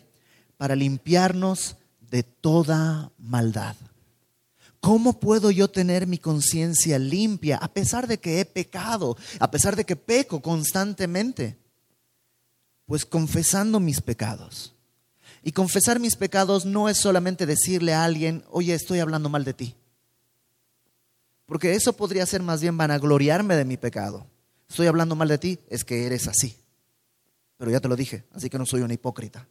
Para 0.56 0.74
limpiarnos 0.74 1.76
de 2.00 2.22
toda 2.22 3.12
maldad. 3.18 3.76
¿Cómo 4.80 5.20
puedo 5.20 5.50
yo 5.50 5.68
tener 5.68 6.06
mi 6.06 6.16
conciencia 6.16 6.98
limpia 6.98 7.58
a 7.58 7.68
pesar 7.68 8.06
de 8.06 8.18
que 8.18 8.40
he 8.40 8.46
pecado, 8.46 9.18
a 9.38 9.50
pesar 9.50 9.76
de 9.76 9.84
que 9.84 9.96
peco 9.96 10.40
constantemente? 10.40 11.58
Pues 12.86 13.04
confesando 13.04 13.80
mis 13.80 14.00
pecados. 14.00 14.75
Y 15.46 15.52
confesar 15.52 16.00
mis 16.00 16.16
pecados 16.16 16.66
no 16.66 16.88
es 16.88 16.98
solamente 16.98 17.46
decirle 17.46 17.94
a 17.94 18.02
alguien, 18.04 18.42
oye, 18.50 18.74
estoy 18.74 18.98
hablando 18.98 19.28
mal 19.28 19.44
de 19.44 19.54
ti. 19.54 19.76
Porque 21.46 21.74
eso 21.74 21.92
podría 21.92 22.26
ser 22.26 22.42
más 22.42 22.60
bien 22.60 22.76
vanagloriarme 22.76 23.54
de 23.54 23.64
mi 23.64 23.76
pecado 23.76 24.26
estoy 24.68 24.86
hablando 24.86 25.14
mal 25.14 25.28
de 25.28 25.38
ti, 25.38 25.58
es 25.68 25.84
que 25.84 26.06
eres 26.06 26.28
así. 26.28 26.56
Pero 27.56 27.70
ya 27.70 27.80
te 27.80 27.88
lo 27.88 27.96
dije, 27.96 28.24
así 28.32 28.50
que 28.50 28.58
no 28.58 28.66
soy 28.66 28.82
una 28.82 28.94
hipócrita. 28.94 29.46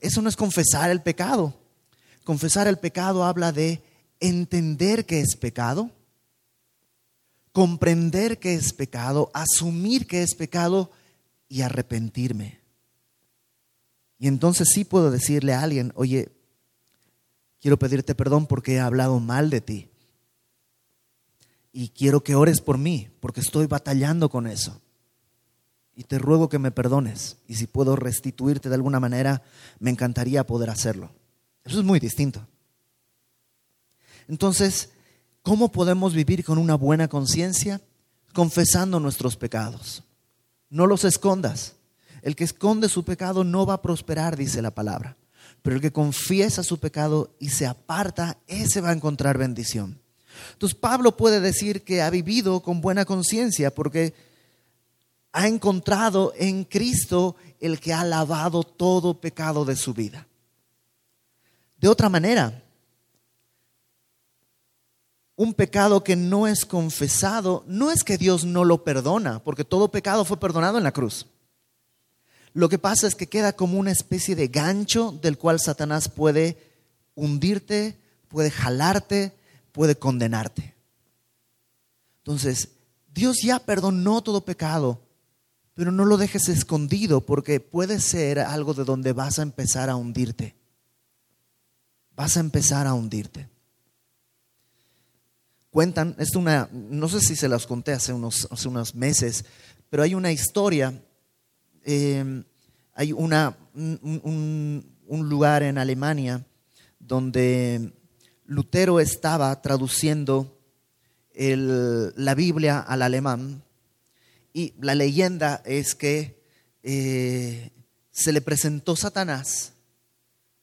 eso 0.00 0.22
no 0.22 0.28
es 0.28 0.36
confesar 0.36 0.90
el 0.90 1.02
pecado. 1.02 1.54
Confesar 2.24 2.68
el 2.68 2.78
pecado 2.78 3.24
habla 3.24 3.50
de 3.50 3.82
entender 4.20 5.04
que 5.04 5.20
es 5.20 5.36
pecado, 5.36 5.90
comprender 7.52 8.38
que 8.38 8.54
es 8.54 8.72
pecado, 8.72 9.30
asumir 9.34 10.06
que 10.06 10.22
es 10.22 10.34
pecado 10.34 10.90
y 11.48 11.62
arrepentirme. 11.62 12.59
Y 14.20 14.28
entonces 14.28 14.68
sí 14.72 14.84
puedo 14.84 15.10
decirle 15.10 15.54
a 15.54 15.62
alguien, 15.62 15.92
oye, 15.96 16.30
quiero 17.60 17.78
pedirte 17.78 18.14
perdón 18.14 18.46
porque 18.46 18.74
he 18.74 18.80
hablado 18.80 19.18
mal 19.18 19.50
de 19.50 19.60
ti 19.62 19.90
y 21.72 21.88
quiero 21.88 22.22
que 22.22 22.34
ores 22.34 22.60
por 22.60 22.78
mí, 22.78 23.08
porque 23.20 23.40
estoy 23.40 23.66
batallando 23.66 24.28
con 24.28 24.46
eso. 24.46 24.80
Y 25.94 26.04
te 26.04 26.18
ruego 26.18 26.48
que 26.48 26.58
me 26.58 26.70
perdones. 26.70 27.38
Y 27.46 27.54
si 27.54 27.66
puedo 27.66 27.96
restituirte 27.96 28.68
de 28.68 28.74
alguna 28.74 29.00
manera, 29.00 29.42
me 29.78 29.90
encantaría 29.90 30.46
poder 30.46 30.70
hacerlo. 30.70 31.10
Eso 31.64 31.78
es 31.78 31.84
muy 31.84 32.00
distinto. 32.00 32.46
Entonces, 34.28 34.90
¿cómo 35.42 35.72
podemos 35.72 36.14
vivir 36.14 36.44
con 36.44 36.58
una 36.58 36.74
buena 36.74 37.08
conciencia? 37.08 37.80
Confesando 38.32 39.00
nuestros 39.00 39.36
pecados. 39.36 40.04
No 40.68 40.86
los 40.86 41.04
escondas. 41.04 41.74
El 42.22 42.36
que 42.36 42.44
esconde 42.44 42.88
su 42.88 43.04
pecado 43.04 43.44
no 43.44 43.66
va 43.66 43.74
a 43.74 43.82
prosperar, 43.82 44.36
dice 44.36 44.62
la 44.62 44.70
palabra. 44.70 45.16
Pero 45.62 45.76
el 45.76 45.82
que 45.82 45.92
confiesa 45.92 46.62
su 46.62 46.78
pecado 46.78 47.34
y 47.38 47.50
se 47.50 47.66
aparta, 47.66 48.38
ese 48.46 48.80
va 48.80 48.90
a 48.90 48.94
encontrar 48.94 49.38
bendición. 49.38 50.00
Entonces 50.52 50.78
Pablo 50.78 51.16
puede 51.16 51.40
decir 51.40 51.82
que 51.82 52.02
ha 52.02 52.10
vivido 52.10 52.60
con 52.60 52.80
buena 52.80 53.04
conciencia 53.04 53.74
porque 53.74 54.14
ha 55.32 55.46
encontrado 55.46 56.32
en 56.36 56.64
Cristo 56.64 57.36
el 57.60 57.78
que 57.78 57.92
ha 57.92 58.04
lavado 58.04 58.62
todo 58.62 59.20
pecado 59.20 59.64
de 59.64 59.76
su 59.76 59.94
vida. 59.94 60.26
De 61.78 61.88
otra 61.88 62.08
manera, 62.08 62.62
un 65.36 65.54
pecado 65.54 66.04
que 66.04 66.16
no 66.16 66.46
es 66.46 66.66
confesado, 66.66 67.64
no 67.66 67.90
es 67.90 68.04
que 68.04 68.18
Dios 68.18 68.44
no 68.44 68.64
lo 68.64 68.84
perdona, 68.84 69.42
porque 69.42 69.64
todo 69.64 69.90
pecado 69.90 70.24
fue 70.24 70.38
perdonado 70.38 70.76
en 70.76 70.84
la 70.84 70.92
cruz. 70.92 71.26
Lo 72.52 72.68
que 72.68 72.78
pasa 72.78 73.06
es 73.06 73.14
que 73.14 73.28
queda 73.28 73.52
como 73.52 73.78
una 73.78 73.92
especie 73.92 74.34
de 74.34 74.48
gancho 74.48 75.12
del 75.22 75.38
cual 75.38 75.60
Satanás 75.60 76.08
puede 76.08 76.56
hundirte, 77.14 77.96
puede 78.28 78.50
jalarte, 78.50 79.32
puede 79.72 79.96
condenarte. 79.96 80.74
Entonces, 82.18 82.70
Dios 83.12 83.38
ya 83.42 83.58
perdonó 83.58 84.22
todo 84.22 84.44
pecado, 84.44 85.02
pero 85.74 85.92
no 85.92 86.04
lo 86.04 86.16
dejes 86.16 86.48
escondido 86.48 87.20
porque 87.20 87.60
puede 87.60 88.00
ser 88.00 88.40
algo 88.40 88.74
de 88.74 88.84
donde 88.84 89.12
vas 89.12 89.38
a 89.38 89.42
empezar 89.42 89.88
a 89.88 89.96
hundirte. 89.96 90.56
Vas 92.14 92.36
a 92.36 92.40
empezar 92.40 92.86
a 92.86 92.94
hundirte. 92.94 93.48
Cuentan, 95.70 96.16
es 96.18 96.34
una, 96.34 96.68
no 96.72 97.08
sé 97.08 97.20
si 97.20 97.36
se 97.36 97.48
las 97.48 97.66
conté 97.66 97.92
hace 97.92 98.12
unos, 98.12 98.48
hace 98.50 98.68
unos 98.68 98.94
meses, 98.94 99.44
pero 99.88 100.02
hay 100.02 100.14
una 100.14 100.32
historia, 100.32 101.00
eh, 101.84 102.42
hay 102.94 103.12
una, 103.12 103.56
un, 103.74 104.84
un 105.06 105.28
lugar 105.28 105.62
en 105.62 105.78
Alemania 105.78 106.44
donde 106.98 107.92
Lutero 108.46 109.00
estaba 109.00 109.60
traduciendo 109.62 110.56
la 111.34 112.34
Biblia 112.34 112.80
al 112.80 113.02
alemán 113.02 113.62
y 114.52 114.74
la 114.80 114.94
leyenda 114.94 115.62
es 115.64 115.94
que 115.94 116.42
eh, 116.82 117.70
se 118.10 118.32
le 118.32 118.40
presentó 118.40 118.96
Satanás 118.96 119.72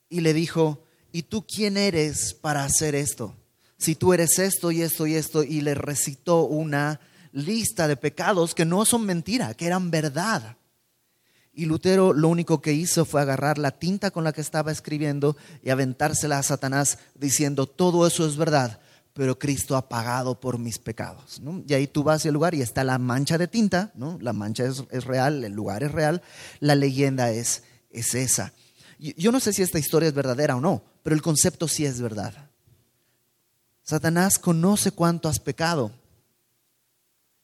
y 0.10 0.22
le 0.22 0.34
dijo, 0.34 0.84
¿y 1.12 1.24
tú 1.24 1.46
quién 1.48 1.78
eres 1.78 2.34
para 2.34 2.64
hacer 2.64 2.96
esto? 2.96 3.36
Si 3.78 3.96
tú 3.96 4.14
eres 4.14 4.40
esto 4.40 4.72
y 4.72 4.82
esto 4.82 5.08
y 5.08 5.16
esto, 5.16 5.44
y 5.44 5.62
le 5.62 5.74
recitó 5.74 6.44
una 6.44 7.00
lista 7.32 7.88
de 7.88 7.98
pecados 7.98 8.56
que 8.56 8.66
no 8.66 8.86
son 8.86 9.06
mentira, 9.06 9.54
que 9.54 9.68
eran 9.68 9.92
verdad. 9.92 10.58
Y 11.58 11.66
Lutero 11.66 12.14
lo 12.14 12.28
único 12.28 12.62
que 12.62 12.74
hizo 12.74 13.04
fue 13.04 13.20
agarrar 13.20 13.58
la 13.58 13.72
tinta 13.72 14.12
con 14.12 14.24
la 14.24 14.32
que 14.32 14.42
estaba 14.42 14.72
escribiendo 14.72 15.36
y 15.64 15.72
aventársela 15.72 16.38
a 16.38 16.44
Satanás 16.44 17.00
diciendo, 17.16 17.66
todo 17.66 18.06
eso 18.06 18.28
es 18.28 18.38
verdad, 18.38 18.80
pero 19.14 19.40
Cristo 19.40 19.76
ha 19.76 19.90
pagado 19.90 20.40
por 20.40 20.60
mis 20.60 20.78
pecados. 20.78 21.42
Y 21.68 21.74
ahí 21.74 21.88
tú 21.88 22.04
vas 22.04 22.24
al 22.28 22.34
lugar 22.36 22.54
y 22.54 22.62
está 22.62 22.84
la 22.84 23.00
mancha 23.00 23.40
de 23.40 23.48
tinta, 23.48 23.92
¿no? 23.96 24.20
la 24.22 24.34
mancha 24.34 24.66
es, 24.66 24.84
es, 24.92 25.06
real, 25.06 25.44
el 25.44 25.54
lugar 25.54 25.82
es 25.82 25.92
real, 25.92 26.22
la 26.60 26.76
leyenda 26.76 27.32
es, 27.32 27.64
es 27.90 28.14
esa. 28.14 28.54
Yo 29.00 29.32
no 29.32 29.40
sé 29.40 29.52
si 29.52 29.64
esta 29.64 29.80
historia 29.80 30.10
es 30.10 30.14
verdadera 30.14 30.58
o 30.58 30.62
no, 30.62 30.84
pero 31.02 31.16
el 31.16 31.24
concepto 31.24 31.68
sí 31.68 31.86
es 31.86 32.00
verdad. 32.00 32.36
Satanás 33.82 34.38
conoce 34.38 34.92
cuánto 34.92 35.28
has 35.28 35.40
pecado. 35.40 35.92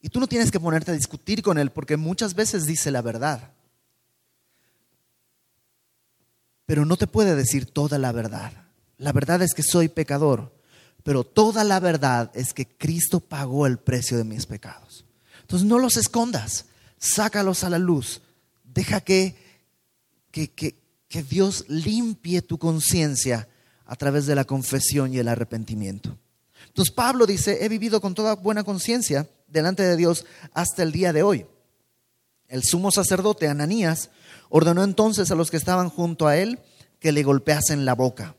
Y 0.02 0.10
tú 0.10 0.20
no 0.20 0.28
tienes 0.28 0.52
que 0.52 0.60
ponerte 0.60 0.92
a 0.92 0.94
discutir 0.94 1.42
con 1.42 1.58
él 1.58 1.72
porque 1.72 1.98
muchas 1.98 2.36
veces 2.36 2.68
dice 2.68 2.92
la 2.92 3.02
verdad. 3.02 3.53
Pero 6.66 6.86
no 6.86 6.98
te 6.98 7.08
puede 7.08 7.36
decir 7.36 7.66
toda 7.66 7.98
la 7.98 8.12
verdad. 8.12 8.52
La 8.98 9.12
verdad 9.12 9.42
es 9.42 9.54
que 9.54 9.64
soy 9.64 9.90
pecador, 9.90 10.54
pero 11.04 11.24
toda 11.24 11.64
la 11.64 11.80
verdad 11.80 12.32
es 12.34 12.54
que 12.54 12.68
Cristo 12.68 13.20
pagó 13.20 13.68
el 13.68 13.78
precio 13.78 14.18
de 14.18 14.24
mis 14.24 14.46
pecados. 14.46 15.06
Entonces 15.42 15.68
no 15.68 15.78
los 15.78 15.98
escondas, 15.98 16.66
sácalos 16.98 17.64
a 17.64 17.70
la 17.70 17.80
luz, 17.80 18.22
deja 18.64 19.02
que, 19.02 19.36
que, 20.32 20.52
que, 20.52 20.76
que 21.10 21.24
Dios 21.24 21.66
limpie 21.68 22.42
tu 22.42 22.58
conciencia 22.58 23.48
a 23.86 23.96
través 23.96 24.26
de 24.26 24.36
la 24.36 24.46
confesión 24.46 25.14
y 25.14 25.20
el 25.20 25.28
arrepentimiento. 25.28 26.18
Entonces 26.68 26.94
Pablo 26.94 27.26
dice, 27.26 27.64
he 27.64 27.70
vivido 27.70 28.00
con 28.00 28.16
toda 28.16 28.36
buena 28.36 28.64
conciencia 28.64 29.30
delante 29.48 29.84
de 29.84 29.98
Dios 29.98 30.26
hasta 30.54 30.82
el 30.84 30.92
día 30.92 31.14
de 31.14 31.24
hoy. 31.24 31.46
El 32.48 32.64
sumo 32.64 32.92
sacerdote 32.92 33.48
Ananías 33.48 34.10
ordenó 34.56 34.84
entonces 34.84 35.32
a 35.32 35.36
los 35.36 35.50
que 35.50 35.58
estaban 35.58 35.90
junto 35.90 36.28
a 36.28 36.38
él 36.38 36.60
que 37.00 37.12
le 37.12 37.24
golpeasen 37.24 37.86
la 37.86 37.96
boca. 37.96 38.36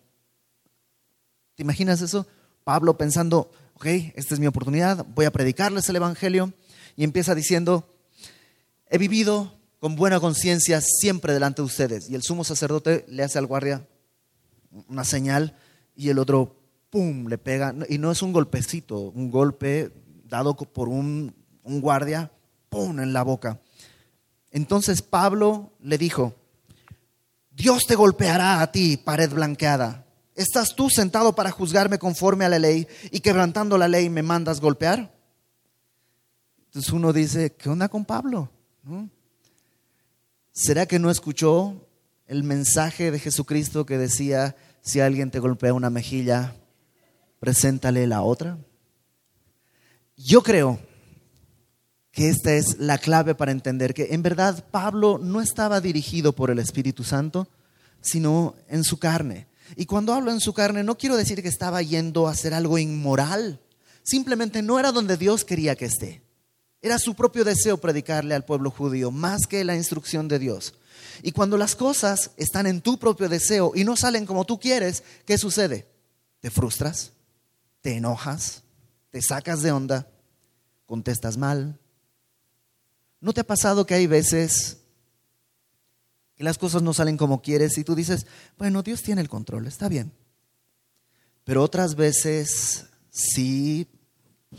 ¿Te 1.56 1.64
imaginas 1.64 2.02
eso? 2.02 2.28
Pablo 2.62 2.96
pensando, 2.96 3.50
ok, 3.74 3.86
esta 4.14 4.34
es 4.34 4.38
mi 4.38 4.46
oportunidad, 4.46 5.04
voy 5.12 5.24
a 5.24 5.32
predicarles 5.32 5.88
el 5.88 5.96
Evangelio 5.96 6.54
y 6.94 7.02
empieza 7.02 7.34
diciendo, 7.34 7.92
he 8.88 8.96
vivido 8.96 9.58
con 9.80 9.96
buena 9.96 10.20
conciencia 10.20 10.80
siempre 10.80 11.32
delante 11.32 11.62
de 11.62 11.66
ustedes. 11.66 12.08
Y 12.08 12.14
el 12.14 12.22
sumo 12.22 12.44
sacerdote 12.44 13.04
le 13.08 13.24
hace 13.24 13.38
al 13.38 13.46
guardia 13.46 13.84
una 14.88 15.02
señal 15.02 15.56
y 15.96 16.10
el 16.10 16.20
otro 16.20 16.56
¡pum!, 16.90 17.26
le 17.26 17.38
pega. 17.38 17.74
Y 17.88 17.98
no 17.98 18.12
es 18.12 18.22
un 18.22 18.32
golpecito, 18.32 19.00
un 19.00 19.32
golpe 19.32 19.90
dado 20.26 20.54
por 20.54 20.88
un, 20.88 21.34
un 21.64 21.80
guardia, 21.80 22.30
¡pum!, 22.68 23.00
en 23.00 23.12
la 23.12 23.24
boca. 23.24 23.60
Entonces 24.54 25.02
Pablo 25.02 25.72
le 25.80 25.98
dijo, 25.98 26.36
Dios 27.50 27.82
te 27.88 27.96
golpeará 27.96 28.62
a 28.62 28.70
ti, 28.70 28.96
pared 28.96 29.28
blanqueada. 29.28 30.06
¿Estás 30.36 30.76
tú 30.76 30.88
sentado 30.88 31.34
para 31.34 31.50
juzgarme 31.50 31.98
conforme 31.98 32.44
a 32.44 32.48
la 32.48 32.60
ley 32.60 32.86
y 33.10 33.18
quebrantando 33.18 33.76
la 33.76 33.88
ley 33.88 34.08
me 34.08 34.22
mandas 34.22 34.60
golpear? 34.60 35.12
Entonces 36.66 36.92
uno 36.92 37.12
dice, 37.12 37.52
¿qué 37.52 37.68
onda 37.68 37.88
con 37.88 38.04
Pablo? 38.04 38.48
¿Será 40.52 40.86
que 40.86 41.00
no 41.00 41.10
escuchó 41.10 41.88
el 42.28 42.44
mensaje 42.44 43.10
de 43.10 43.18
Jesucristo 43.18 43.84
que 43.84 43.98
decía, 43.98 44.54
si 44.82 45.00
alguien 45.00 45.32
te 45.32 45.40
golpea 45.40 45.74
una 45.74 45.90
mejilla, 45.90 46.54
preséntale 47.40 48.06
la 48.06 48.22
otra. 48.22 48.56
Yo 50.16 50.44
creo 50.44 50.78
que 52.14 52.28
esta 52.28 52.54
es 52.54 52.78
la 52.78 52.98
clave 52.98 53.34
para 53.34 53.52
entender 53.52 53.92
que 53.92 54.14
en 54.14 54.22
verdad 54.22 54.64
Pablo 54.70 55.18
no 55.20 55.40
estaba 55.40 55.80
dirigido 55.80 56.32
por 56.32 56.50
el 56.50 56.58
Espíritu 56.58 57.04
Santo, 57.04 57.48
sino 58.00 58.54
en 58.68 58.84
su 58.84 58.98
carne. 58.98 59.48
Y 59.76 59.86
cuando 59.86 60.12
hablo 60.12 60.30
en 60.30 60.40
su 60.40 60.52
carne, 60.52 60.84
no 60.84 60.96
quiero 60.96 61.16
decir 61.16 61.42
que 61.42 61.48
estaba 61.48 61.82
yendo 61.82 62.26
a 62.28 62.30
hacer 62.30 62.54
algo 62.54 62.78
inmoral, 62.78 63.60
simplemente 64.02 64.62
no 64.62 64.78
era 64.78 64.92
donde 64.92 65.16
Dios 65.16 65.44
quería 65.44 65.74
que 65.74 65.86
esté. 65.86 66.22
Era 66.80 66.98
su 66.98 67.14
propio 67.14 67.44
deseo 67.44 67.78
predicarle 67.78 68.34
al 68.34 68.44
pueblo 68.44 68.70
judío, 68.70 69.10
más 69.10 69.46
que 69.46 69.64
la 69.64 69.74
instrucción 69.74 70.28
de 70.28 70.38
Dios. 70.38 70.74
Y 71.22 71.32
cuando 71.32 71.56
las 71.56 71.74
cosas 71.74 72.30
están 72.36 72.66
en 72.66 72.80
tu 72.80 72.98
propio 72.98 73.28
deseo 73.28 73.72
y 73.74 73.84
no 73.84 73.96
salen 73.96 74.26
como 74.26 74.44
tú 74.44 74.60
quieres, 74.60 75.02
¿qué 75.26 75.38
sucede? 75.38 75.88
¿Te 76.40 76.50
frustras? 76.50 77.12
te 77.84 77.98
enojas, 77.98 78.62
te 79.10 79.20
sacas 79.20 79.60
de 79.60 79.70
onda, 79.70 80.08
contestas 80.86 81.36
mal. 81.36 81.78
¿No 83.24 83.32
te 83.32 83.40
ha 83.40 83.46
pasado 83.46 83.86
que 83.86 83.94
hay 83.94 84.06
veces 84.06 84.82
que 86.36 86.44
las 86.44 86.58
cosas 86.58 86.82
no 86.82 86.92
salen 86.92 87.16
como 87.16 87.40
quieres 87.40 87.78
y 87.78 87.82
tú 87.82 87.94
dices, 87.94 88.26
bueno, 88.58 88.82
Dios 88.82 89.02
tiene 89.02 89.22
el 89.22 89.30
control, 89.30 89.66
está 89.66 89.88
bien? 89.88 90.12
Pero 91.42 91.62
otras 91.62 91.94
veces 91.94 92.84
sí 93.10 93.88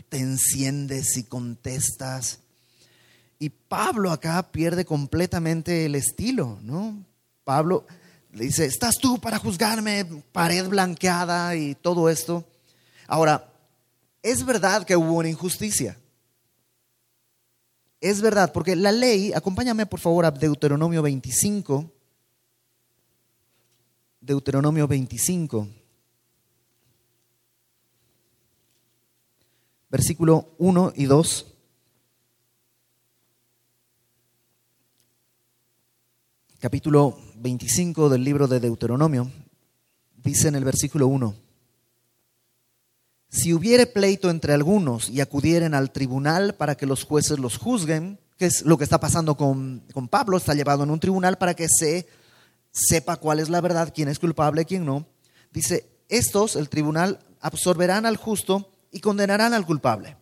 te 0.09 0.17
enciendes 0.17 1.15
y 1.15 1.25
contestas. 1.25 2.39
Y 3.37 3.49
Pablo 3.49 4.09
acá 4.09 4.51
pierde 4.51 4.83
completamente 4.83 5.85
el 5.85 5.93
estilo, 5.93 6.57
¿no? 6.63 7.05
Pablo 7.43 7.85
le 8.33 8.45
dice, 8.45 8.65
¿estás 8.65 8.95
tú 8.99 9.19
para 9.21 9.37
juzgarme? 9.37 10.05
Pared 10.31 10.67
blanqueada 10.69 11.55
y 11.55 11.75
todo 11.75 12.09
esto. 12.09 12.43
Ahora, 13.05 13.47
es 14.23 14.43
verdad 14.43 14.87
que 14.87 14.95
hubo 14.95 15.13
una 15.13 15.29
injusticia. 15.29 15.99
Es 18.05 18.21
verdad, 18.21 18.53
porque 18.53 18.75
la 18.75 18.91
ley, 18.91 19.33
acompáñame 19.33 19.87
por 19.87 19.99
favor 19.99 20.25
a 20.25 20.29
Deuteronomio 20.29 21.01
25. 21.01 21.91
Deuteronomio 24.21 24.87
25. 24.87 25.67
Versículo 29.89 30.53
1 30.59 30.93
y 30.95 31.05
2. 31.05 31.53
Capítulo 36.59 37.17
25 37.37 38.09
del 38.09 38.23
libro 38.23 38.47
de 38.47 38.59
Deuteronomio. 38.59 39.31
Dice 40.15 40.49
en 40.49 40.53
el 40.53 40.63
versículo 40.63 41.07
1 41.07 41.44
si 43.35 43.53
hubiere 43.53 43.85
pleito 43.85 44.29
entre 44.29 44.53
algunos 44.53 45.09
y 45.09 45.19
acudieren 45.19 45.73
al 45.73 45.91
tribunal 45.91 46.55
para 46.55 46.75
que 46.75 46.85
los 46.85 47.03
jueces 47.03 47.37
los 47.37 47.57
juzguen, 47.57 48.17
que 48.37 48.45
es 48.45 48.63
lo 48.63 48.77
que 48.77 48.85
está 48.85 48.99
pasando 48.99 49.35
con, 49.35 49.83
con 49.93 50.07
Pablo, 50.07 50.37
está 50.37 50.53
llevado 50.53 50.83
en 50.83 50.89
un 50.89 50.99
tribunal 51.01 51.37
para 51.37 51.53
que 51.53 51.67
se 51.67 52.07
sepa 52.71 53.17
cuál 53.17 53.39
es 53.39 53.49
la 53.49 53.59
verdad, 53.59 53.91
quién 53.93 54.07
es 54.07 54.19
culpable, 54.19 54.63
quién 54.63 54.85
no. 54.85 55.05
Dice, 55.51 55.85
estos, 56.07 56.55
el 56.55 56.69
tribunal, 56.69 57.19
absorberán 57.41 58.05
al 58.05 58.15
justo 58.15 58.71
y 58.91 59.01
condenarán 59.01 59.53
al 59.53 59.65
culpable. 59.65 60.15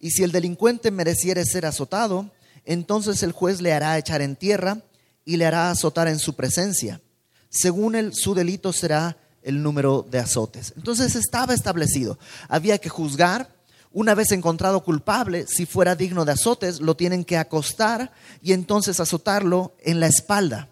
Y 0.00 0.10
si 0.10 0.24
el 0.24 0.32
delincuente 0.32 0.90
mereciere 0.90 1.44
ser 1.44 1.66
azotado, 1.66 2.32
entonces 2.64 3.22
el 3.22 3.32
juez 3.32 3.60
le 3.60 3.72
hará 3.72 3.96
echar 3.96 4.22
en 4.22 4.36
tierra 4.36 4.82
y 5.24 5.36
le 5.36 5.46
hará 5.46 5.70
azotar 5.70 6.08
en 6.08 6.18
su 6.18 6.34
presencia. 6.34 7.00
Según 7.48 7.94
el, 7.94 8.12
su 8.12 8.34
delito 8.34 8.72
será 8.72 9.16
el 9.44 9.62
número 9.62 10.04
de 10.10 10.18
azotes. 10.18 10.72
Entonces 10.76 11.14
estaba 11.14 11.54
establecido. 11.54 12.18
Había 12.48 12.78
que 12.78 12.88
juzgar. 12.88 13.54
Una 13.92 14.16
vez 14.16 14.32
encontrado 14.32 14.82
culpable, 14.82 15.46
si 15.46 15.66
fuera 15.66 15.94
digno 15.94 16.24
de 16.24 16.32
azotes, 16.32 16.80
lo 16.80 16.96
tienen 16.96 17.24
que 17.24 17.36
acostar 17.36 18.10
y 18.42 18.52
entonces 18.52 18.98
azotarlo 18.98 19.76
en 19.78 20.00
la 20.00 20.08
espalda. 20.08 20.68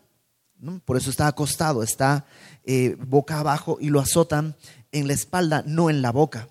Por 0.84 0.96
eso 0.96 1.10
está 1.10 1.28
acostado, 1.28 1.84
está 1.84 2.24
eh, 2.64 2.96
boca 2.98 3.38
abajo 3.38 3.78
y 3.80 3.90
lo 3.90 4.00
azotan 4.00 4.56
en 4.90 5.06
la 5.06 5.12
espalda, 5.12 5.62
no 5.66 5.88
en 5.88 6.02
la 6.02 6.10
boca. 6.10 6.48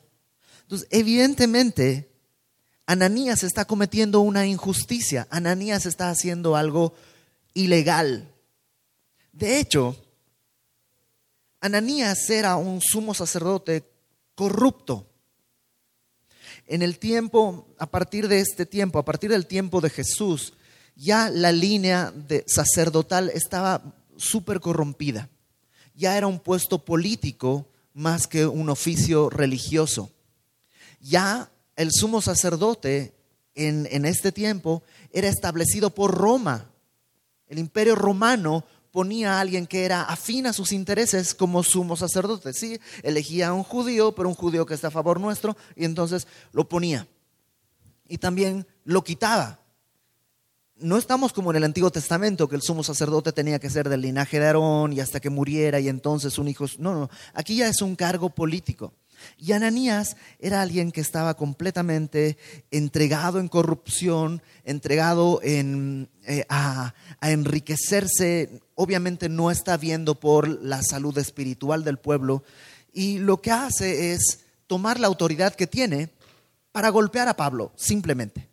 Entonces, 0.62 0.88
evidentemente, 0.92 2.10
Ananías 2.86 3.44
está 3.44 3.66
cometiendo 3.66 4.22
una 4.22 4.46
injusticia. 4.46 5.28
Ananías 5.30 5.86
está 5.86 6.10
haciendo 6.10 6.56
algo 6.56 6.94
ilegal. 7.54 8.30
De 9.34 9.60
hecho, 9.60 9.96
Ananías 11.62 12.28
era 12.32 12.56
un 12.56 12.82
sumo 12.82 13.13
sacerdote 13.13 13.88
corrupto. 14.34 15.08
En 16.65 16.82
el 16.82 16.97
tiempo, 16.97 17.67
a 17.78 17.86
partir 17.86 18.28
de 18.28 18.39
este 18.39 18.65
tiempo, 18.65 18.97
a 18.97 19.06
partir 19.06 19.30
del 19.30 19.45
tiempo 19.45 19.80
de 19.80 19.91
Jesús, 19.91 20.54
ya 20.95 21.30
la 21.30 21.52
línea 21.52 22.13
sacerdotal 22.47 23.30
estaba 23.30 23.93
súper 24.17 24.60
corrompida. 24.60 25.30
Ya 25.93 26.17
era 26.17 26.26
un 26.26 26.39
puesto 26.39 26.84
político 26.84 27.67
más 27.93 28.26
que 28.26 28.47
un 28.47 28.69
oficio 28.69 29.30
religioso. 29.30 30.10
Ya 31.00 31.52
el 31.76 31.91
sumo 31.91 32.21
sacerdote 32.21 33.13
en 33.54 34.06
este 34.06 34.32
tiempo 34.32 34.82
era 35.12 35.28
establecido 35.28 35.93
por 35.93 36.15
Roma. 36.15 36.71
El 37.47 37.60
imperio 37.60 37.95
romano 37.95 38.63
ponía 38.91 39.38
a 39.38 39.39
alguien 39.39 39.65
que 39.67 39.86
era 39.86 40.04
afín 40.04 40.45
a 40.45 40.54
sus 40.54 40.71
intereses 40.71 41.34
como 41.34 41.63
sumo 41.63 41.95
sacerdote. 41.95 42.54
Sí, 42.54 42.80
elegía 43.04 43.49
a 43.49 43.54
un 43.54 43.63
judío, 43.63 44.13
pero 44.13 44.30
un 44.30 44.36
judío 44.36 44.65
que 44.65 44.73
está 44.73 44.89
a 44.89 44.91
favor 44.91 45.19
nuestro, 45.19 45.56
y 45.75 45.86
entonces 45.86 46.27
lo 46.51 46.67
ponía. 46.67 47.08
Y 48.08 48.17
también 48.17 48.67
lo 48.84 49.04
quitaba. 49.04 49.60
no 50.75 50.97
estamos 50.97 51.32
como 51.32 51.51
en 51.51 51.58
el 51.58 51.63
Antiguo 51.63 51.91
Testamento, 51.91 52.49
que 52.49 52.56
el 52.56 52.63
sumo 52.63 52.84
sacerdote 52.84 53.32
tenía 53.32 53.60
que 53.60 53.69
ser 53.69 53.88
del 53.88 54.01
linaje 54.01 54.39
de 54.39 54.47
Aarón 54.47 54.93
y 54.93 54.99
hasta 54.99 55.19
que 55.19 55.30
muriera 55.30 55.80
y 55.80 55.88
entonces 55.88 56.38
un 56.39 56.47
hijo... 56.47 56.65
No, 56.80 56.93
no, 56.93 57.10
aquí 57.34 57.56
ya 57.56 57.67
es 57.67 57.82
un 57.82 57.95
cargo 57.95 58.32
político. 58.32 58.93
Y 59.38 59.52
Ananías 59.52 60.16
era 60.40 60.62
alguien 60.62 60.92
que 60.92 61.02
estaba 61.02 61.36
completamente 61.36 62.38
entregado 62.72 63.40
en 63.40 63.48
corrupción, 63.48 64.42
entregado 64.64 65.40
en, 65.44 66.10
eh, 66.26 66.46
a, 66.50 66.94
a 67.20 67.32
enriquecerse. 67.32 68.62
Obviamente 68.76 69.30
no 69.30 69.52
está 69.52 69.78
viendo 69.78 70.20
por 70.20 70.48
la 70.48 70.82
salud 70.84 71.18
espiritual 71.18 71.84
del 71.84 71.98
pueblo. 71.98 72.44
Y 72.94 73.20
lo 73.20 73.42
que 73.42 73.52
hace 73.52 74.14
es 74.14 74.42
tomar 74.68 75.00
la 75.00 75.08
autoridad 75.08 75.56
que 75.56 75.68
tiene 75.68 76.10
para 76.72 76.90
golpear 76.90 77.28
a 77.28 77.36
Pablo, 77.36 77.72
simplemente. 77.76 78.50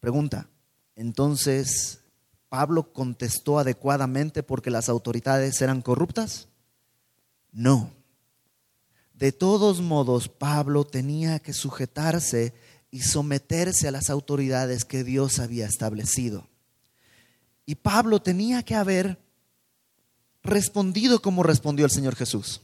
Pregunta, 0.00 0.48
entonces, 0.96 2.00
¿Pablo 2.48 2.92
contestó 2.92 3.58
adecuadamente 3.58 4.42
porque 4.42 4.70
las 4.70 4.88
autoridades 4.88 5.62
eran 5.62 5.80
corruptas? 5.80 6.48
No. 7.52 7.90
De 9.22 9.30
todos 9.30 9.80
modos, 9.80 10.28
Pablo 10.28 10.82
tenía 10.82 11.38
que 11.38 11.52
sujetarse 11.52 12.52
y 12.90 13.02
someterse 13.02 13.86
a 13.86 13.92
las 13.92 14.10
autoridades 14.10 14.84
que 14.84 15.04
Dios 15.04 15.38
había 15.38 15.64
establecido. 15.64 16.48
Y 17.64 17.76
Pablo 17.76 18.20
tenía 18.20 18.64
que 18.64 18.74
haber 18.74 19.20
respondido 20.42 21.22
como 21.22 21.44
respondió 21.44 21.84
el 21.84 21.92
Señor 21.92 22.16
Jesús. 22.16 22.62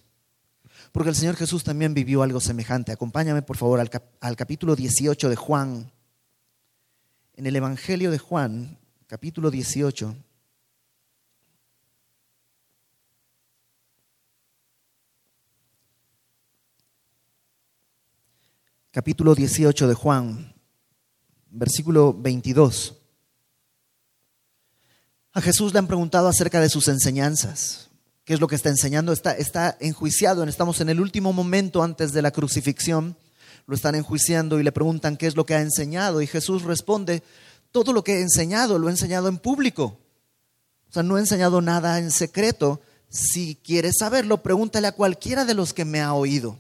Porque 0.91 1.11
el 1.11 1.15
Señor 1.15 1.37
Jesús 1.37 1.63
también 1.63 1.95
vivió 1.95 2.25
algo 2.25 2.41
semejante. 2.41 2.91
Acompáñame 2.91 3.43
por 3.43 3.57
favor 3.57 3.79
al, 3.79 4.37
capítulo 4.37 4.75
18 4.75 5.29
de 5.29 5.37
Juan 5.37 5.93
en 7.37 7.47
el 7.47 7.55
Evangelio 7.55 8.11
de 8.11 8.19
Juan, 8.19 8.77
capítulo 9.07 9.53
18, 9.53 10.17
capítulo 18.91 19.35
18 19.35 19.89
de 19.89 19.95
Juan, 19.95 20.55
versículo 21.51 22.15
22. 22.15 22.97
A 25.33 25.41
Jesús 25.41 25.73
le 25.73 25.79
han 25.79 25.87
preguntado 25.87 26.29
acerca 26.29 26.61
de 26.61 26.69
sus 26.69 26.89
enseñanzas. 26.89 27.91
¿Qué 28.25 28.35
es 28.35 28.41
lo 28.41 28.49
que 28.49 28.57
está 28.57 28.69
enseñando? 28.69 29.13
Está, 29.13 29.33
está 29.33 29.77
enjuiciado, 29.81 30.45
estamos 30.45 30.81
en 30.81 30.89
el 30.89 31.01
último 31.01 31.33
momento 31.33 31.83
antes 31.83 32.13
de 32.13 32.23
la 32.23 32.31
crucifixión 32.31 33.17
lo 33.69 33.75
están 33.75 33.95
enjuiciando 33.95 34.59
y 34.59 34.63
le 34.63 34.73
preguntan 34.73 35.19
qué 35.19 35.27
es 35.27 35.37
lo 35.37 35.45
que 35.45 35.55
ha 35.55 35.61
enseñado. 35.61 36.23
Y 36.23 36.27
Jesús 36.27 36.63
responde, 36.63 37.23
todo 37.71 37.93
lo 37.93 38.03
que 38.03 38.15
he 38.15 38.21
enseñado 38.23 38.79
lo 38.79 38.89
he 38.89 38.91
enseñado 38.91 39.29
en 39.29 39.37
público. 39.37 40.01
O 40.89 40.93
sea, 40.93 41.03
no 41.03 41.19
he 41.19 41.21
enseñado 41.21 41.61
nada 41.61 41.99
en 41.99 42.11
secreto. 42.11 42.81
Si 43.11 43.57
quieres 43.57 43.97
saberlo, 43.99 44.43
pregúntale 44.43 44.87
a 44.87 44.93
cualquiera 44.93 45.45
de 45.45 45.53
los 45.53 45.75
que 45.75 45.85
me 45.85 46.01
ha 46.01 46.15
oído. 46.15 46.57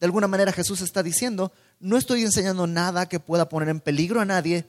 De 0.00 0.06
alguna 0.06 0.28
manera 0.28 0.52
Jesús 0.52 0.80
está 0.80 1.02
diciendo, 1.02 1.52
no 1.80 1.96
estoy 1.96 2.22
enseñando 2.22 2.66
nada 2.66 3.08
que 3.08 3.20
pueda 3.20 3.48
poner 3.48 3.68
en 3.68 3.80
peligro 3.80 4.20
a 4.20 4.24
nadie. 4.24 4.66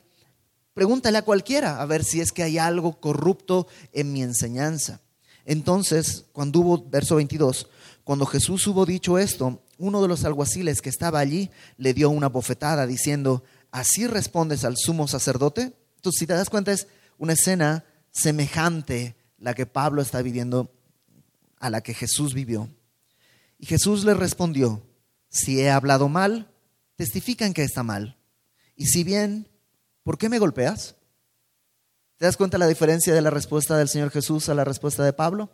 Pregúntale 0.73 1.17
a 1.17 1.23
cualquiera 1.23 1.81
a 1.81 1.85
ver 1.85 2.03
si 2.03 2.21
es 2.21 2.31
que 2.31 2.43
hay 2.43 2.57
algo 2.57 2.99
corrupto 2.99 3.67
en 3.93 4.11
mi 4.11 4.23
enseñanza. 4.23 5.01
Entonces, 5.45 6.25
cuando 6.31 6.59
hubo, 6.59 6.89
verso 6.89 7.15
22, 7.15 7.67
cuando 8.03 8.25
Jesús 8.25 8.65
hubo 8.67 8.85
dicho 8.85 9.17
esto, 9.17 9.61
uno 9.77 10.01
de 10.01 10.07
los 10.07 10.25
alguaciles 10.25 10.81
que 10.81 10.89
estaba 10.89 11.19
allí 11.19 11.49
le 11.77 11.93
dio 11.93 12.09
una 12.09 12.27
bofetada 12.27 12.85
diciendo, 12.87 13.43
¿así 13.71 14.07
respondes 14.07 14.65
al 14.65 14.77
sumo 14.77 15.07
sacerdote? 15.07 15.73
Entonces, 15.95 16.19
si 16.19 16.27
te 16.27 16.33
das 16.33 16.49
cuenta, 16.49 16.71
es 16.71 16.87
una 17.17 17.33
escena 17.33 17.83
semejante 18.11 19.15
la 19.37 19.53
que 19.53 19.65
Pablo 19.65 20.01
está 20.01 20.21
viviendo 20.21 20.71
a 21.59 21.69
la 21.69 21.81
que 21.81 21.93
Jesús 21.93 22.33
vivió. 22.33 22.69
Y 23.57 23.65
Jesús 23.65 24.05
le 24.05 24.13
respondió, 24.13 24.81
si 25.29 25.61
he 25.61 25.69
hablado 25.69 26.09
mal, 26.09 26.51
testifican 26.95 27.53
que 27.53 27.63
está 27.63 27.83
mal. 27.83 28.17
Y 28.75 28.87
si 28.87 29.03
bien, 29.03 29.47
¿por 30.03 30.17
qué 30.17 30.29
me 30.29 30.39
golpeas? 30.39 30.95
¿Te 32.17 32.25
das 32.25 32.35
cuenta 32.35 32.57
la 32.57 32.67
diferencia 32.67 33.13
de 33.13 33.21
la 33.21 33.29
respuesta 33.29 33.77
del 33.77 33.87
Señor 33.87 34.11
Jesús 34.11 34.49
a 34.49 34.53
la 34.53 34.65
respuesta 34.65 35.05
de 35.05 35.13
Pablo? 35.13 35.49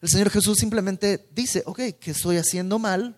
El 0.00 0.08
Señor 0.08 0.30
Jesús 0.30 0.58
simplemente 0.58 1.28
dice, 1.32 1.62
ok, 1.66 1.80
que 1.98 2.12
estoy 2.12 2.36
haciendo 2.36 2.78
mal, 2.78 3.16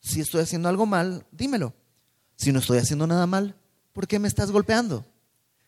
si 0.00 0.20
estoy 0.20 0.42
haciendo 0.42 0.68
algo 0.68 0.86
mal, 0.86 1.26
dímelo. 1.32 1.74
Si 2.36 2.52
no 2.52 2.60
estoy 2.60 2.78
haciendo 2.78 3.06
nada 3.06 3.26
mal, 3.26 3.56
¿por 3.92 4.06
qué 4.06 4.18
me 4.18 4.28
estás 4.28 4.50
golpeando? 4.50 5.06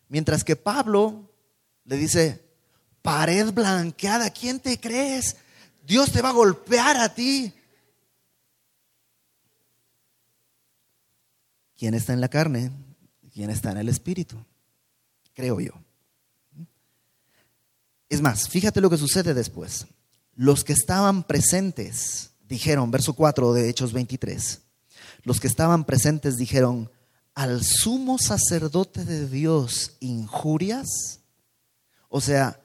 Mientras 0.09 0.45
que 0.45 0.57
Pablo 0.57 1.33
le 1.85 1.97
dice, 1.97 2.45
pared 3.03 3.53
blanqueada, 3.53 4.31
¿quién 4.31 4.61
te 4.61 4.79
crees? 4.79 5.37
Dios 5.87 6.13
te 6.13 6.23
va 6.23 6.31
a 6.31 6.33
golpear 6.33 6.97
a 6.97 7.15
ti. 7.15 7.53
¿Quién 11.77 11.95
está 11.95 12.13
en 12.13 12.21
la 12.21 12.29
carne? 12.29 12.71
¿Quién 13.33 13.51
está 13.51 13.71
en 13.71 13.79
el 13.79 13.89
espíritu? 13.89 14.37
Creo 15.35 15.61
yo. 15.61 15.73
Es 18.09 18.21
más, 18.21 18.49
fíjate 18.49 18.81
lo 18.81 18.89
que 18.89 18.97
sucede 18.97 19.35
después. 19.35 19.87
Los 20.35 20.65
que 20.65 20.73
estaban 20.73 21.25
presentes 21.25 22.31
dijeron, 22.49 22.91
verso 22.91 23.15
4 23.15 23.53
de 23.53 23.69
Hechos 23.69 23.93
23, 23.93 24.61
los 25.25 25.41
que 25.41 25.49
estaban 25.49 25.85
presentes 25.85 26.37
dijeron, 26.37 26.91
al 27.37 27.63
sumo 27.63 28.19
sacerdote 28.19 29.05
de 29.05 29.29
Dios 29.29 29.97
injurias? 30.01 31.21
O 32.09 32.21
sea, 32.21 32.59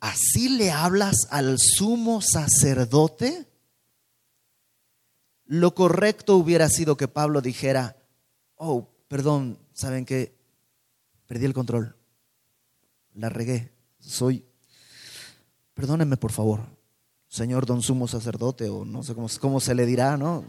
¿así 0.00 0.48
le 0.48 0.72
hablas 0.72 1.16
al 1.30 1.56
sumo 1.58 2.20
sacerdote? 2.20 3.46
Lo 5.46 5.74
correcto 5.74 6.36
hubiera 6.36 6.68
sido 6.68 6.96
que 6.96 7.08
Pablo 7.08 7.40
dijera, 7.40 7.96
oh, 8.56 8.88
perdón, 9.08 9.58
¿saben 9.72 10.04
qué? 10.04 10.36
Perdí 11.26 11.44
el 11.44 11.54
control, 11.54 11.96
la 13.14 13.28
regué, 13.28 13.72
soy, 13.98 14.44
perdónenme 15.74 16.16
por 16.16 16.32
favor, 16.32 16.60
señor 17.28 17.66
don 17.66 17.82
sumo 17.82 18.08
sacerdote, 18.08 18.68
o 18.68 18.84
no 18.84 19.02
sé 19.02 19.14
cómo, 19.14 19.28
cómo 19.40 19.60
se 19.60 19.74
le 19.74 19.86
dirá, 19.86 20.16
¿no? 20.16 20.44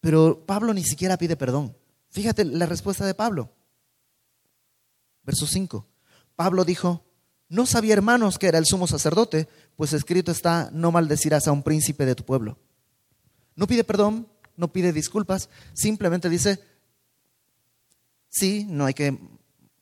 Pero 0.00 0.44
Pablo 0.44 0.74
ni 0.74 0.82
siquiera 0.82 1.16
pide 1.16 1.36
perdón. 1.36 1.76
Fíjate 2.10 2.44
la 2.44 2.66
respuesta 2.66 3.06
de 3.06 3.14
Pablo. 3.14 3.50
Verso 5.22 5.46
5. 5.46 5.86
Pablo 6.34 6.64
dijo, 6.64 7.04
no 7.52 7.66
sabía 7.66 7.92
hermanos 7.92 8.38
que 8.38 8.48
era 8.48 8.58
el 8.58 8.66
sumo 8.66 8.86
sacerdote, 8.86 9.48
pues 9.76 9.92
escrito 9.92 10.32
está, 10.32 10.70
no 10.72 10.90
maldecirás 10.90 11.46
a 11.46 11.52
un 11.52 11.62
príncipe 11.62 12.06
de 12.06 12.14
tu 12.14 12.24
pueblo. 12.24 12.58
No 13.54 13.66
pide 13.66 13.84
perdón, 13.84 14.26
no 14.56 14.72
pide 14.72 14.92
disculpas, 14.92 15.48
simplemente 15.72 16.28
dice, 16.28 16.60
sí, 18.28 18.66
no 18.68 18.86
hay 18.86 18.94
que 18.94 19.18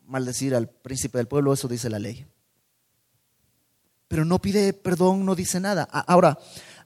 maldecir 0.05 0.53
al 0.53 0.69
príncipe 0.69 1.17
del 1.17 1.27
pueblo, 1.27 1.53
eso 1.53 1.67
dice 1.67 1.89
la 1.89 1.99
ley 1.99 2.27
pero 4.11 4.25
no 4.25 4.39
pide 4.39 4.73
perdón, 4.73 5.25
no 5.25 5.35
dice 5.35 5.61
nada. 5.61 5.83
Ahora, 5.83 6.37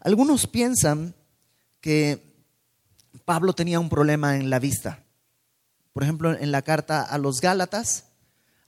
algunos 0.02 0.45
piensan 0.45 1.15
que 1.82 2.21
Pablo 3.26 3.54
tenía 3.54 3.80
un 3.80 3.89
problema 3.89 4.38
en 4.38 4.52
la 4.52 4.60
vista. 4.60 5.04
Por 5.91 6.04
ejemplo, 6.04 6.38
en 6.38 6.52
la 6.52 6.62
carta 6.62 7.02
a 7.02 7.17
los 7.17 7.41
Gálatas, 7.41 8.10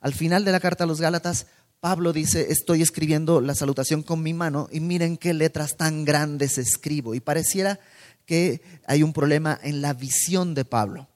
al 0.00 0.12
final 0.12 0.44
de 0.44 0.50
la 0.50 0.58
carta 0.58 0.82
a 0.82 0.86
los 0.88 1.00
Gálatas, 1.00 1.46
Pablo 1.80 2.12
dice, 2.12 2.50
estoy 2.50 2.82
escribiendo 2.82 3.40
la 3.40 3.54
salutación 3.54 4.02
con 4.02 4.22
mi 4.22 4.34
mano 4.34 4.68
y 4.72 4.80
miren 4.80 5.16
qué 5.16 5.32
letras 5.32 5.76
tan 5.76 6.04
grandes 6.04 6.58
escribo. 6.58 7.14
Y 7.14 7.20
pareciera 7.20 7.78
que 8.26 8.60
hay 8.86 9.02
un 9.02 9.12
problema 9.12 9.58
en 9.62 9.80
la 9.80 9.94
visión 9.94 10.54
de 10.54 10.64
Pablo. 10.64 11.08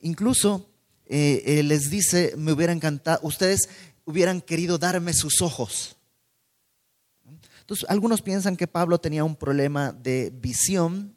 Incluso 0.00 0.68
eh, 1.06 1.62
les 1.64 1.90
dice, 1.90 2.34
me 2.36 2.52
hubiera 2.52 2.72
encantado, 2.72 3.20
ustedes 3.22 3.68
hubieran 4.04 4.40
querido 4.40 4.78
darme 4.78 5.12
sus 5.12 5.42
ojos 5.42 5.96
entonces, 7.62 7.88
algunos 7.88 8.22
piensan 8.22 8.56
que 8.56 8.66
Pablo 8.66 8.98
tenía 8.98 9.24
un 9.24 9.36
problema 9.36 9.92
de 9.92 10.30
visión. 10.34 11.16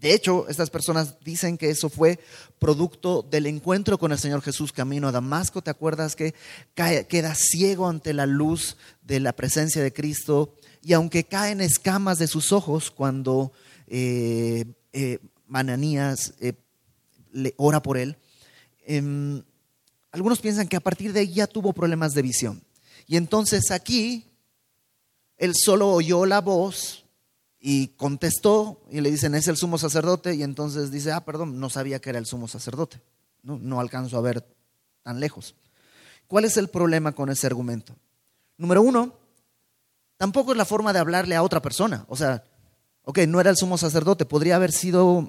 De 0.00 0.12
hecho, 0.12 0.46
estas 0.48 0.68
personas 0.68 1.18
dicen 1.24 1.56
que 1.56 1.70
eso 1.70 1.88
fue 1.88 2.18
producto 2.58 3.22
del 3.22 3.46
encuentro 3.46 3.98
con 3.98 4.12
el 4.12 4.18
Señor 4.18 4.42
Jesús 4.42 4.72
camino 4.72 5.08
a 5.08 5.12
Damasco. 5.12 5.62
¿Te 5.62 5.70
acuerdas 5.70 6.14
que 6.16 6.34
queda 6.74 7.34
ciego 7.34 7.88
ante 7.88 8.12
la 8.12 8.26
luz 8.26 8.76
de 9.02 9.20
la 9.20 9.32
presencia 9.32 9.82
de 9.82 9.94
Cristo? 9.94 10.54
Y 10.82 10.92
aunque 10.92 11.24
caen 11.24 11.62
escamas 11.62 12.18
de 12.18 12.26
sus 12.26 12.52
ojos 12.52 12.90
cuando 12.90 13.52
eh, 13.86 14.66
eh, 14.92 15.18
Mananías 15.46 16.34
eh, 16.40 16.52
le 17.32 17.54
ora 17.56 17.82
por 17.82 17.96
él, 17.96 18.16
em, 18.84 19.42
algunos 20.12 20.40
piensan 20.40 20.68
que 20.68 20.76
a 20.76 20.80
partir 20.80 21.12
de 21.12 21.20
ahí 21.20 21.32
ya 21.32 21.46
tuvo 21.46 21.72
problemas 21.72 22.12
de 22.12 22.22
visión. 22.22 22.62
Y 23.06 23.16
entonces 23.16 23.70
aquí 23.70 24.26
él 25.38 25.54
solo 25.54 25.88
oyó 25.88 26.26
la 26.26 26.40
voz 26.40 26.95
y 27.68 27.88
contestó 27.96 28.80
y 28.92 29.00
le 29.00 29.10
dicen, 29.10 29.34
es 29.34 29.48
el 29.48 29.56
sumo 29.56 29.76
sacerdote. 29.76 30.36
Y 30.36 30.44
entonces 30.44 30.92
dice, 30.92 31.10
ah, 31.10 31.24
perdón, 31.24 31.58
no 31.58 31.68
sabía 31.68 31.98
que 31.98 32.10
era 32.10 32.20
el 32.20 32.24
sumo 32.24 32.46
sacerdote. 32.46 33.02
No, 33.42 33.58
no 33.58 33.80
alcanzo 33.80 34.16
a 34.16 34.20
ver 34.20 34.46
tan 35.02 35.18
lejos. 35.18 35.56
¿Cuál 36.28 36.44
es 36.44 36.56
el 36.58 36.68
problema 36.68 37.10
con 37.10 37.28
ese 37.28 37.48
argumento? 37.48 37.96
Número 38.56 38.82
uno, 38.82 39.18
tampoco 40.16 40.52
es 40.52 40.56
la 40.56 40.64
forma 40.64 40.92
de 40.92 41.00
hablarle 41.00 41.34
a 41.34 41.42
otra 41.42 41.60
persona. 41.60 42.04
O 42.08 42.14
sea, 42.14 42.44
ok, 43.02 43.18
no 43.26 43.40
era 43.40 43.50
el 43.50 43.56
sumo 43.56 43.76
sacerdote, 43.76 44.26
podría 44.26 44.54
haber 44.54 44.70
sido 44.70 45.28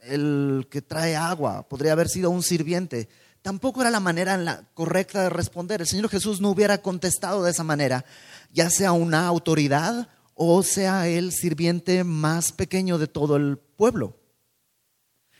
el 0.00 0.66
que 0.70 0.80
trae 0.80 1.14
agua, 1.14 1.68
podría 1.68 1.92
haber 1.92 2.08
sido 2.08 2.30
un 2.30 2.42
sirviente. 2.42 3.10
Tampoco 3.42 3.82
era 3.82 3.90
la 3.90 4.00
manera 4.00 4.66
correcta 4.72 5.24
de 5.24 5.28
responder. 5.28 5.82
El 5.82 5.88
Señor 5.88 6.08
Jesús 6.08 6.40
no 6.40 6.48
hubiera 6.48 6.78
contestado 6.80 7.44
de 7.44 7.50
esa 7.50 7.64
manera, 7.64 8.06
ya 8.50 8.70
sea 8.70 8.92
una 8.92 9.26
autoridad 9.26 10.08
o 10.34 10.62
sea 10.62 11.08
el 11.08 11.32
sirviente 11.32 12.04
más 12.04 12.52
pequeño 12.52 12.98
de 12.98 13.06
todo 13.06 13.36
el 13.36 13.58
pueblo. 13.58 14.16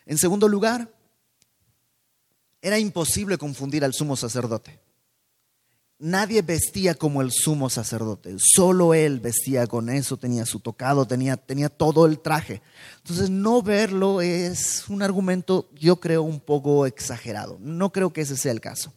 En 0.07 0.18
segundo 0.18 0.48
lugar, 0.48 0.92
era 2.61 2.78
imposible 2.78 3.38
confundir 3.38 3.85
al 3.85 3.92
sumo 3.92 4.16
sacerdote. 4.16 4.80
Nadie 5.98 6.42
vestía 6.42 6.94
como 6.94 7.22
el 7.22 7.30
sumo 7.30 7.70
sacerdote, 7.70 8.35
solo 8.38 8.94
él 8.94 9.20
vestía 9.20 9.66
con 9.66 9.88
eso, 9.88 10.16
tenía 10.16 10.44
su 10.44 10.59
tocado, 10.61 11.07
tenía, 11.07 11.37
tenía 11.37 11.68
todo 11.68 12.04
el 12.07 12.18
traje. 12.18 12.62
Entonces 12.98 13.30
no 13.30 13.62
verlo 13.62 14.20
es 14.20 14.88
un 14.88 15.02
argumento, 15.02 15.70
yo 15.72 16.00
creo, 16.00 16.22
un 16.22 16.40
poco 16.40 16.85
exagerado. 16.85 17.59
No 17.61 17.92
creo 17.92 18.12
que 18.12 18.22
ese 18.22 18.37
sea 18.37 18.52
el 18.52 18.61
caso. 18.61 18.92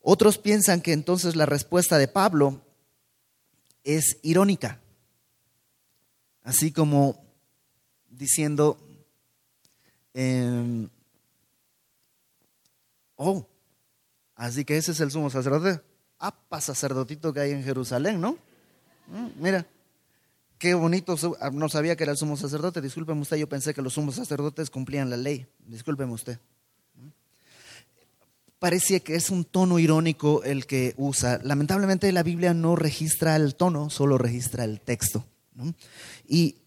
Otros 0.00 0.38
piensan 0.38 0.80
que 0.80 0.92
entonces 0.92 1.34
la 1.34 1.46
respuesta 1.46 1.96
de 1.96 2.08
Pablo 2.08 2.60
es 3.84 4.18
irónica, 4.22 4.80
así 6.42 6.72
como 6.72 7.24
diciendo, 8.10 8.78
em, 10.14 10.88
Oh, 13.24 13.46
así 14.34 14.64
que 14.64 14.76
ese 14.76 14.90
es 14.90 15.00
el 15.00 15.12
sumo 15.12 15.30
sacerdote. 15.30 15.80
Apa 16.18 16.60
sacerdotito 16.60 17.32
que 17.32 17.38
hay 17.38 17.52
en 17.52 17.62
Jerusalén, 17.62 18.20
¿no? 18.20 18.36
Mm, 19.06 19.28
mira, 19.36 19.64
qué 20.58 20.74
bonito. 20.74 21.14
Ah, 21.40 21.50
no 21.52 21.68
sabía 21.68 21.94
que 21.94 22.02
era 22.02 22.10
el 22.12 22.18
sumo 22.18 22.36
sacerdote. 22.36 22.80
Discúlpeme 22.80 23.20
usted, 23.20 23.36
yo 23.36 23.48
pensé 23.48 23.74
que 23.74 23.82
los 23.82 23.92
sumos 23.92 24.16
sacerdotes 24.16 24.70
cumplían 24.70 25.08
la 25.08 25.16
ley. 25.16 25.46
Discúlpeme 25.66 26.12
usted. 26.12 26.40
Parecía 28.62 29.00
que 29.00 29.16
es 29.16 29.30
un 29.30 29.44
tono 29.44 29.80
irónico 29.80 30.44
el 30.44 30.66
que 30.66 30.94
usa. 30.96 31.40
Lamentablemente 31.42 32.12
la 32.12 32.22
Biblia 32.22 32.54
no 32.54 32.76
registra 32.76 33.34
el 33.34 33.56
tono, 33.56 33.90
solo 33.90 34.18
registra 34.18 34.62
el 34.62 34.80
texto. 34.80 35.24
Y 36.28 36.58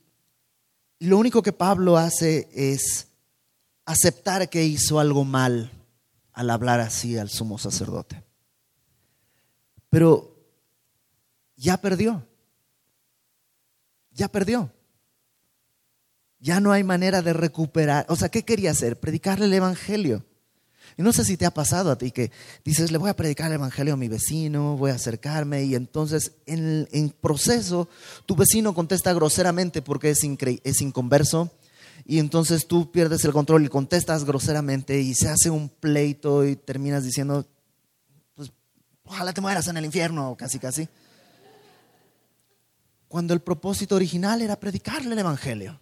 lo 1.00 1.18
único 1.18 1.42
que 1.42 1.54
Pablo 1.54 1.96
hace 1.96 2.50
es 2.54 3.08
aceptar 3.86 4.50
que 4.50 4.66
hizo 4.66 5.00
algo 5.00 5.24
mal 5.24 5.72
al 6.34 6.50
hablar 6.50 6.82
así 6.82 7.18
al 7.18 7.30
sumo 7.30 7.58
sacerdote. 7.58 8.26
Pero 9.90 10.36
ya 11.56 11.78
perdió. 11.78 12.28
Ya 14.12 14.28
perdió. 14.28 14.70
Ya 16.40 16.60
no 16.60 16.74
hay 16.74 16.84
manera 16.84 17.22
de 17.22 17.32
recuperar. 17.32 18.06
O 18.10 18.18
sea, 18.18 18.28
¿qué 18.28 18.44
quería 18.44 18.72
hacer? 18.72 19.00
Predicarle 19.00 19.46
el 19.46 19.54
Evangelio. 19.54 20.26
Y 20.98 21.04
no 21.04 21.12
sé 21.12 21.26
si 21.26 21.36
te 21.36 21.46
ha 21.46 21.52
pasado 21.52 21.92
a 21.92 21.98
ti 21.98 22.12
que 22.12 22.32
dices, 22.64 22.92
le 22.92 22.98
voy 22.98 23.10
a 23.10 23.16
predicar 23.16 23.48
el 23.48 23.56
Evangelio 23.56 23.96
a 23.96 23.98
mi 23.98 24.08
vecino, 24.08 24.78
voy 24.78 24.92
a 24.92 24.96
acercarme 24.96 25.64
y 25.64 25.76
entonces 25.76 26.34
en, 26.46 27.14
proceso 27.20 27.90
tu 28.26 28.36
vecino 28.36 28.74
contesta 28.74 29.14
groseramente 29.14 29.82
porque 29.82 30.12
es, 30.12 30.20
es 30.64 30.82
inconverso 30.82 31.52
y 32.06 32.20
entonces 32.20 32.68
tú 32.68 32.92
pierdes 32.92 33.26
el 33.26 33.34
control 33.34 33.66
y 33.66 33.70
contestas 33.70 34.24
groseramente 34.24 35.02
y 35.02 35.16
se 35.16 35.28
hace 35.28 35.50
un 35.50 35.68
pleito 35.68 36.46
y 36.46 36.56
terminas 36.56 37.04
diciendo, 37.04 37.46
pues 38.36 38.52
ojalá 39.04 39.34
te 39.34 39.42
mueras 39.42 39.68
en 39.68 39.78
el 39.78 39.86
infierno, 39.86 40.36
casi 40.38 40.60
casi. 40.60 40.88
Cuando 43.08 43.34
el 43.34 43.42
propósito 43.42 43.96
original 43.96 44.42
era 44.42 44.60
predicarle 44.60 45.14
el 45.14 45.20
Evangelio. 45.20 45.80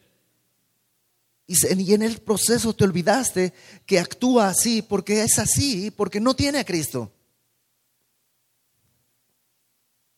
Y 1.78 1.94
en 1.94 2.02
el 2.02 2.20
proceso 2.20 2.74
te 2.74 2.84
olvidaste 2.84 3.54
que 3.86 4.00
actúa 4.00 4.50
así 4.50 4.82
porque 4.82 5.24
es 5.24 5.40
así, 5.40 5.92
porque 5.92 6.20
no 6.20 6.36
tiene 6.36 6.60
a 6.60 6.66
Cristo. 6.66 7.12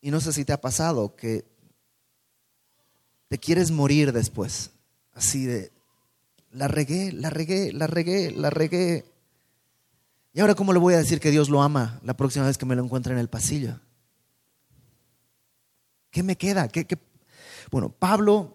Y 0.02 0.12
no 0.12 0.22
sé 0.22 0.34
si 0.34 0.46
te 0.46 0.54
ha 0.54 0.62
pasado 0.62 1.16
que 1.16 1.46
te 3.28 3.40
quieres 3.40 3.72
morir 3.72 4.12
después, 4.14 4.70
así 5.14 5.46
de, 5.46 5.72
la 6.52 6.68
regué, 6.68 7.12
la 7.12 7.30
regué, 7.30 7.74
la 7.74 7.88
regué, 7.88 8.32
la 8.32 8.50
regué. 8.50 9.04
¿Y 10.34 10.40
ahora 10.40 10.56
cómo 10.56 10.74
le 10.74 10.80
voy 10.80 10.94
a 10.94 11.00
decir 11.00 11.20
que 11.20 11.32
Dios 11.32 11.50
lo 11.50 11.62
ama 11.62 12.00
la 12.04 12.16
próxima 12.16 12.46
vez 12.46 12.58
que 12.58 12.66
me 12.66 12.76
lo 12.76 12.84
encuentre 12.84 13.14
en 13.14 13.20
el 13.20 13.30
pasillo? 13.30 13.80
¿Qué 16.12 16.24
me 16.24 16.38
queda? 16.38 16.70
¿Qué, 16.70 16.88
Bueno, 17.72 17.90
Pablo 17.90 18.54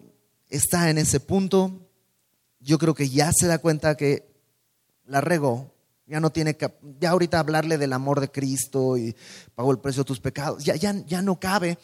está 0.49 0.89
en 0.89 0.97
ese 0.97 1.19
punto. 1.19 1.90
Yo 2.61 2.77
creo 2.77 2.93
que 2.93 3.09
ya 3.09 3.31
se 3.33 3.47
da 3.47 3.57
cuenta 3.57 3.95
que 3.95 4.31
la 5.05 5.19
regó. 5.21 5.73
Ya 6.07 6.19
no 6.19 6.31
tiene 6.31 6.55
que, 6.57 6.69
ya 6.99 7.11
ahorita 7.11 7.39
hablarle 7.39 7.77
del 7.77 7.93
amor 7.93 8.19
de 8.19 8.29
Cristo 8.29 8.97
y 8.97 9.15
pagó 9.55 9.71
el 9.71 9.79
precio 9.79 10.03
de 10.03 10.07
tus 10.07 10.19
pecados. 10.19 10.63
Ya, 10.63 10.75
ya, 10.75 10.93
ya 11.05 11.21
no 11.21 11.39
cabe. 11.39 11.77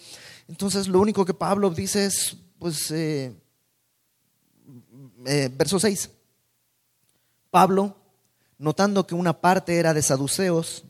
Entonces 0.47 0.87
lo 0.87 0.99
único 0.99 1.25
que 1.25 1.33
Pablo 1.33 1.69
dice 1.69 2.05
es, 2.05 2.37
pues, 2.59 2.91
eh, 2.91 3.33
eh, 5.25 5.49
verso 5.53 5.79
6. 5.79 6.09
Pablo, 7.49 7.95
notando 8.57 9.07
que 9.07 9.15
una 9.15 9.39
parte 9.39 9.77
era 9.77 9.93
de 9.93 10.01
saduceos 10.01 10.83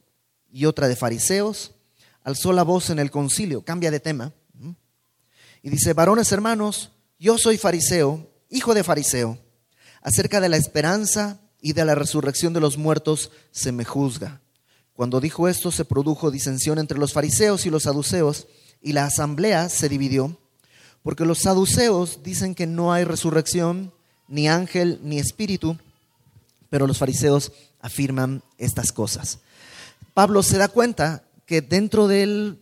y 0.52 0.65
otra 0.65 0.88
de 0.88 0.95
fariseos, 0.95 1.73
alzó 2.23 2.54
la 2.54 2.63
voz 2.63 2.89
en 2.89 3.00
el 3.00 3.12
concilio, 3.12 3.63
cambia 3.63 3.91
de 3.91 4.00
tema, 4.00 4.34
y 5.62 5.69
dice, 5.69 5.93
varones 5.93 6.32
hermanos, 6.32 6.91
yo 7.19 7.38
soy 7.38 7.58
fariseo, 7.58 8.30
hijo 8.50 8.73
de 8.73 8.84
fariseo, 8.84 9.38
acerca 10.08 10.39
de 10.39 10.48
la 10.48 10.56
esperanza 10.56 11.41
y 11.62 11.74
de 11.74 11.84
la 11.84 11.93
resurrección 11.93 12.54
de 12.54 12.62
los 12.62 12.78
muertos 12.78 13.30
se 13.52 13.74
me 13.74 13.84
juzga. 13.84 14.39
Cuando 14.93 15.20
dijo 15.20 15.50
esto 15.50 15.70
se 15.70 15.84
produjo 15.84 16.32
disensión 16.32 16.80
entre 16.80 16.98
los 16.98 17.12
fariseos 17.12 17.65
y 17.65 17.70
los 17.70 17.84
saduceos, 17.84 18.48
y 18.82 18.93
la 18.93 19.04
asamblea 19.04 19.67
se 19.67 19.89
dividió, 19.89 20.39
porque 21.04 21.26
los 21.26 21.39
saduceos 21.39 22.24
dicen 22.24 22.56
que 22.56 22.67
no 22.67 22.93
hay 22.93 23.04
resurrección, 23.04 23.91
ni 24.30 24.48
ángel, 24.48 25.02
ni 25.04 25.20
espíritu, 25.20 25.78
pero 26.70 26.88
los 26.88 27.00
fariseos 27.00 27.52
afirman 27.82 28.43
estas 28.58 28.93
cosas. 28.93 29.39
Pablo 30.13 30.41
se 30.41 30.58
da 30.58 30.70
cuenta 30.70 31.26
que 31.46 31.62
dentro 31.62 32.08
del, 32.08 32.62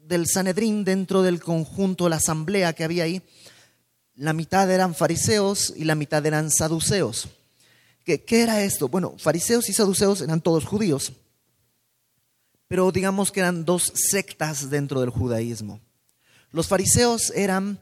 del 0.00 0.26
Sanedrín, 0.26 0.82
dentro 0.82 1.22
del 1.22 1.40
conjunto, 1.40 2.08
la 2.08 2.16
asamblea 2.16 2.72
que 2.72 2.82
había 2.82 3.04
ahí, 3.04 3.22
la 4.16 4.32
mitad 4.32 4.70
eran 4.70 4.94
fariseos 4.94 5.72
y 5.76 5.84
la 5.84 5.94
mitad 5.94 6.24
eran 6.24 6.50
saduceos. 6.50 7.28
¿Qué, 8.04 8.24
¿Qué, 8.24 8.42
era 8.42 8.62
esto? 8.62 8.88
Bueno, 8.88 9.14
fariseos 9.18 9.68
y 9.68 9.72
saduceos 9.72 10.22
eran 10.22 10.40
todos 10.40 10.64
judíos, 10.64 11.12
pero 12.68 12.90
digamos 12.92 13.30
que 13.30 13.40
eran 13.40 13.64
dos 13.64 13.92
sectas 13.94 14.70
dentro 14.70 15.00
del 15.00 15.10
judaísmo. 15.10 15.80
Los 16.50 16.68
fariseos 16.68 17.30
eran 17.34 17.78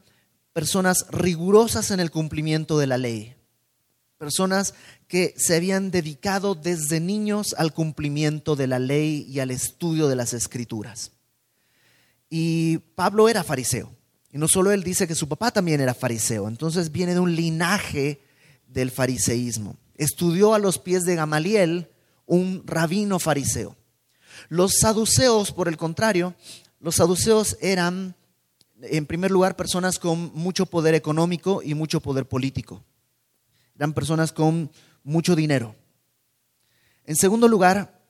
personas 0.51 1.05
rigurosas 1.09 1.91
en 1.91 1.99
el 1.99 2.11
cumplimiento 2.11 2.77
de 2.77 2.87
la 2.87 2.97
ley, 2.97 3.35
personas 4.17 4.73
que 5.07 5.33
se 5.37 5.55
habían 5.55 5.91
dedicado 5.91 6.55
desde 6.55 6.99
niños 6.99 7.55
al 7.57 7.73
cumplimiento 7.73 8.55
de 8.55 8.67
la 8.67 8.79
ley 8.79 9.25
y 9.29 9.39
al 9.39 9.51
estudio 9.51 10.07
de 10.07 10.15
las 10.15 10.33
escrituras. 10.33 11.11
Y 12.29 12.79
Pablo 12.95 13.29
era 13.29 13.43
fariseo, 13.43 13.94
y 14.35 14.37
no 14.37 14.49
solo 14.49 14.73
él 14.73 14.83
dice 14.83 15.07
que 15.07 15.15
su 15.15 15.29
papá 15.29 15.49
también 15.51 15.79
era 15.79 15.93
fariseo, 15.93 16.49
entonces 16.49 16.91
viene 16.91 17.13
de 17.13 17.21
un 17.21 17.33
linaje 17.33 18.19
del 18.67 18.91
fariseísmo. 18.91 19.77
Estudió 19.95 20.53
a 20.53 20.59
los 20.59 20.77
pies 20.77 21.05
de 21.05 21.15
Gamaliel, 21.15 21.87
un 22.25 22.61
rabino 22.65 23.17
fariseo. 23.17 23.77
Los 24.49 24.73
saduceos, 24.81 25.53
por 25.53 25.69
el 25.69 25.77
contrario, 25.77 26.35
los 26.81 26.95
saduceos 26.95 27.55
eran 27.61 28.13
en 28.81 29.05
primer 29.05 29.31
lugar, 29.31 29.55
personas 29.55 29.99
con 29.99 30.33
mucho 30.33 30.65
poder 30.65 30.95
económico 30.95 31.61
y 31.63 31.73
mucho 31.73 32.01
poder 32.01 32.27
político. 32.27 32.83
Eran 33.77 33.93
personas 33.93 34.33
con 34.33 34.69
mucho 35.05 35.37
dinero. 35.37 35.77
En 37.05 37.15
segundo 37.15 37.47
lugar, 37.47 38.01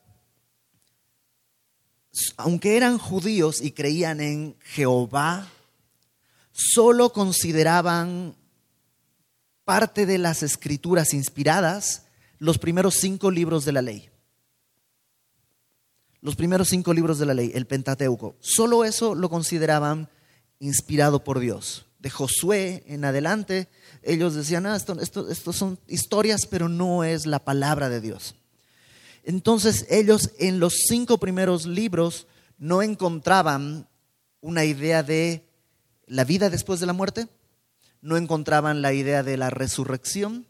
aunque 2.36 2.76
eran 2.76 2.98
judíos 2.98 3.60
y 3.60 3.70
creían 3.70 4.20
en 4.20 4.56
Jehová, 4.58 5.52
solo 6.56 7.12
consideraban 7.12 8.34
parte 9.64 10.06
de 10.06 10.16
las 10.16 10.42
escrituras 10.42 11.12
inspiradas 11.12 12.06
los 12.38 12.58
primeros 12.58 12.94
cinco 12.94 13.30
libros 13.30 13.64
de 13.66 13.72
la 13.72 13.82
ley. 13.82 14.08
Los 16.22 16.34
primeros 16.34 16.68
cinco 16.68 16.94
libros 16.94 17.18
de 17.18 17.26
la 17.26 17.34
ley, 17.34 17.52
el 17.54 17.66
Pentateuco. 17.66 18.36
Solo 18.40 18.84
eso 18.84 19.14
lo 19.14 19.28
consideraban 19.28 20.08
inspirado 20.58 21.22
por 21.22 21.40
Dios. 21.40 21.86
de 21.98 22.10
Josué 22.10 22.84
en 22.86 23.04
adelante, 23.04 23.68
ellos 24.02 24.34
decían, 24.34 24.66
ah, 24.66 24.76
esto, 24.76 24.98
esto, 25.00 25.52
son 25.52 25.78
historias, 25.88 26.46
pero 26.46 26.68
no 26.68 27.04
es 27.04 27.26
la 27.26 27.44
palabra 27.44 27.88
de 27.88 28.00
Dios. 28.00 28.36
Entonces 29.24 29.86
ellos 29.90 30.30
en 30.38 30.60
los 30.60 30.74
cinco 30.88 31.18
primeros 31.18 31.66
libros 31.66 32.28
no 32.58 32.80
encontraban 32.82 33.88
una 34.40 34.64
idea 34.64 35.02
de 35.02 35.45
la 36.06 36.24
vida 36.24 36.50
después 36.50 36.80
de 36.80 36.86
la 36.86 36.92
muerte, 36.92 37.28
no 38.00 38.16
encontraban 38.16 38.82
la 38.82 38.92
idea 38.92 39.22
de 39.22 39.36
la 39.36 39.50
resurrección, 39.50 40.46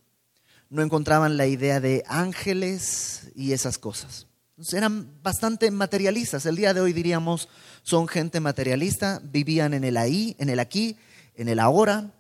no 0.69 0.83
encontraban 0.83 1.37
la 1.37 1.47
idea 1.47 1.81
de 1.81 2.05
ángeles 2.07 3.31
y 3.35 3.53
esas 3.53 3.79
cosas. 3.79 4.27
eran 4.73 5.09
bastante 5.23 5.71
materialistas. 5.71 6.47
El 6.47 6.57
día 6.57 6.75
de 6.75 6.81
hoy 6.81 6.93
diríamos 6.93 7.49
son 7.83 8.09
gente 8.09 8.41
materialista, 8.41 9.21
vivían 9.23 9.75
en 9.75 9.85
el 9.85 9.97
ahí, 9.97 10.35
en 10.39 10.49
el 10.49 10.59
aquí, 10.59 10.97
en 11.37 11.49
el 11.49 11.61
ahora, 11.61 12.11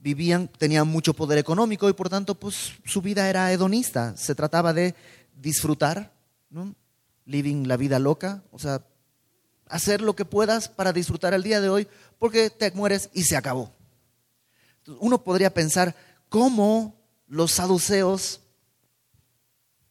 vivían, 0.00 0.48
tenían 0.48 0.88
mucho 0.88 1.14
poder 1.14 1.38
económico 1.38 1.88
y 1.88 1.92
por 1.92 2.08
tanto 2.08 2.34
pues 2.34 2.72
su 2.84 3.00
vida 3.00 3.28
era 3.30 3.52
hedonista. 3.52 4.16
Se 4.16 4.34
trataba 4.34 4.72
de 4.72 4.94
disfrutar, 5.40 6.12
¿no? 6.50 6.74
living 7.26 7.66
la 7.66 7.76
vida 7.76 7.98
loca, 7.98 8.42
o 8.50 8.58
sea, 8.58 8.82
hacer 9.74 10.00
lo 10.00 10.14
que 10.14 10.24
puedas 10.24 10.68
para 10.68 10.92
disfrutar 10.92 11.34
el 11.34 11.42
día 11.42 11.60
de 11.60 11.68
hoy 11.68 11.88
porque 12.20 12.48
te 12.48 12.70
mueres 12.70 13.10
y 13.12 13.24
se 13.24 13.36
acabó. 13.36 13.74
Uno 15.00 15.24
podría 15.24 15.52
pensar 15.52 15.96
cómo 16.28 16.94
los 17.26 17.50
saduceos, 17.50 18.40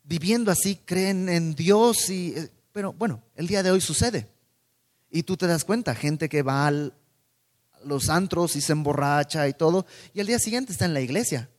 viviendo 0.03 0.51
así, 0.51 0.77
creen 0.77 1.27
en 1.27 1.53
Dios, 1.53 2.09
y, 2.09 2.33
eh, 2.33 2.49
pero 2.71 2.93
bueno, 2.93 3.21
el 3.35 3.45
día 3.47 3.61
de 3.61 3.71
hoy 3.71 3.81
sucede. 3.81 4.29
Y 5.09 5.23
tú 5.23 5.35
te 5.35 5.47
das 5.47 5.65
cuenta, 5.65 5.93
gente 5.95 6.29
que 6.29 6.43
va 6.43 6.67
a 6.67 6.71
los 7.83 8.07
antros 8.07 8.55
y 8.55 8.61
se 8.61 8.71
emborracha 8.71 9.49
y 9.49 9.53
todo, 9.53 9.85
y 10.13 10.21
el 10.21 10.27
día 10.27 10.39
siguiente 10.39 10.71
está 10.71 10.85
en 10.85 10.93
la 10.93 11.01
iglesia. 11.01 11.49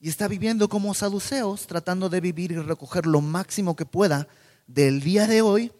Y 0.00 0.08
está 0.08 0.26
viviendo 0.26 0.70
como 0.70 0.94
saduceos, 0.94 1.66
tratando 1.66 2.08
de 2.08 2.22
vivir 2.22 2.52
y 2.52 2.56
recoger 2.56 3.04
lo 3.04 3.20
máximo 3.20 3.76
que 3.76 3.84
pueda 3.84 4.26
del 4.66 5.02
día 5.02 5.26
de 5.26 5.42
hoy 5.42 5.70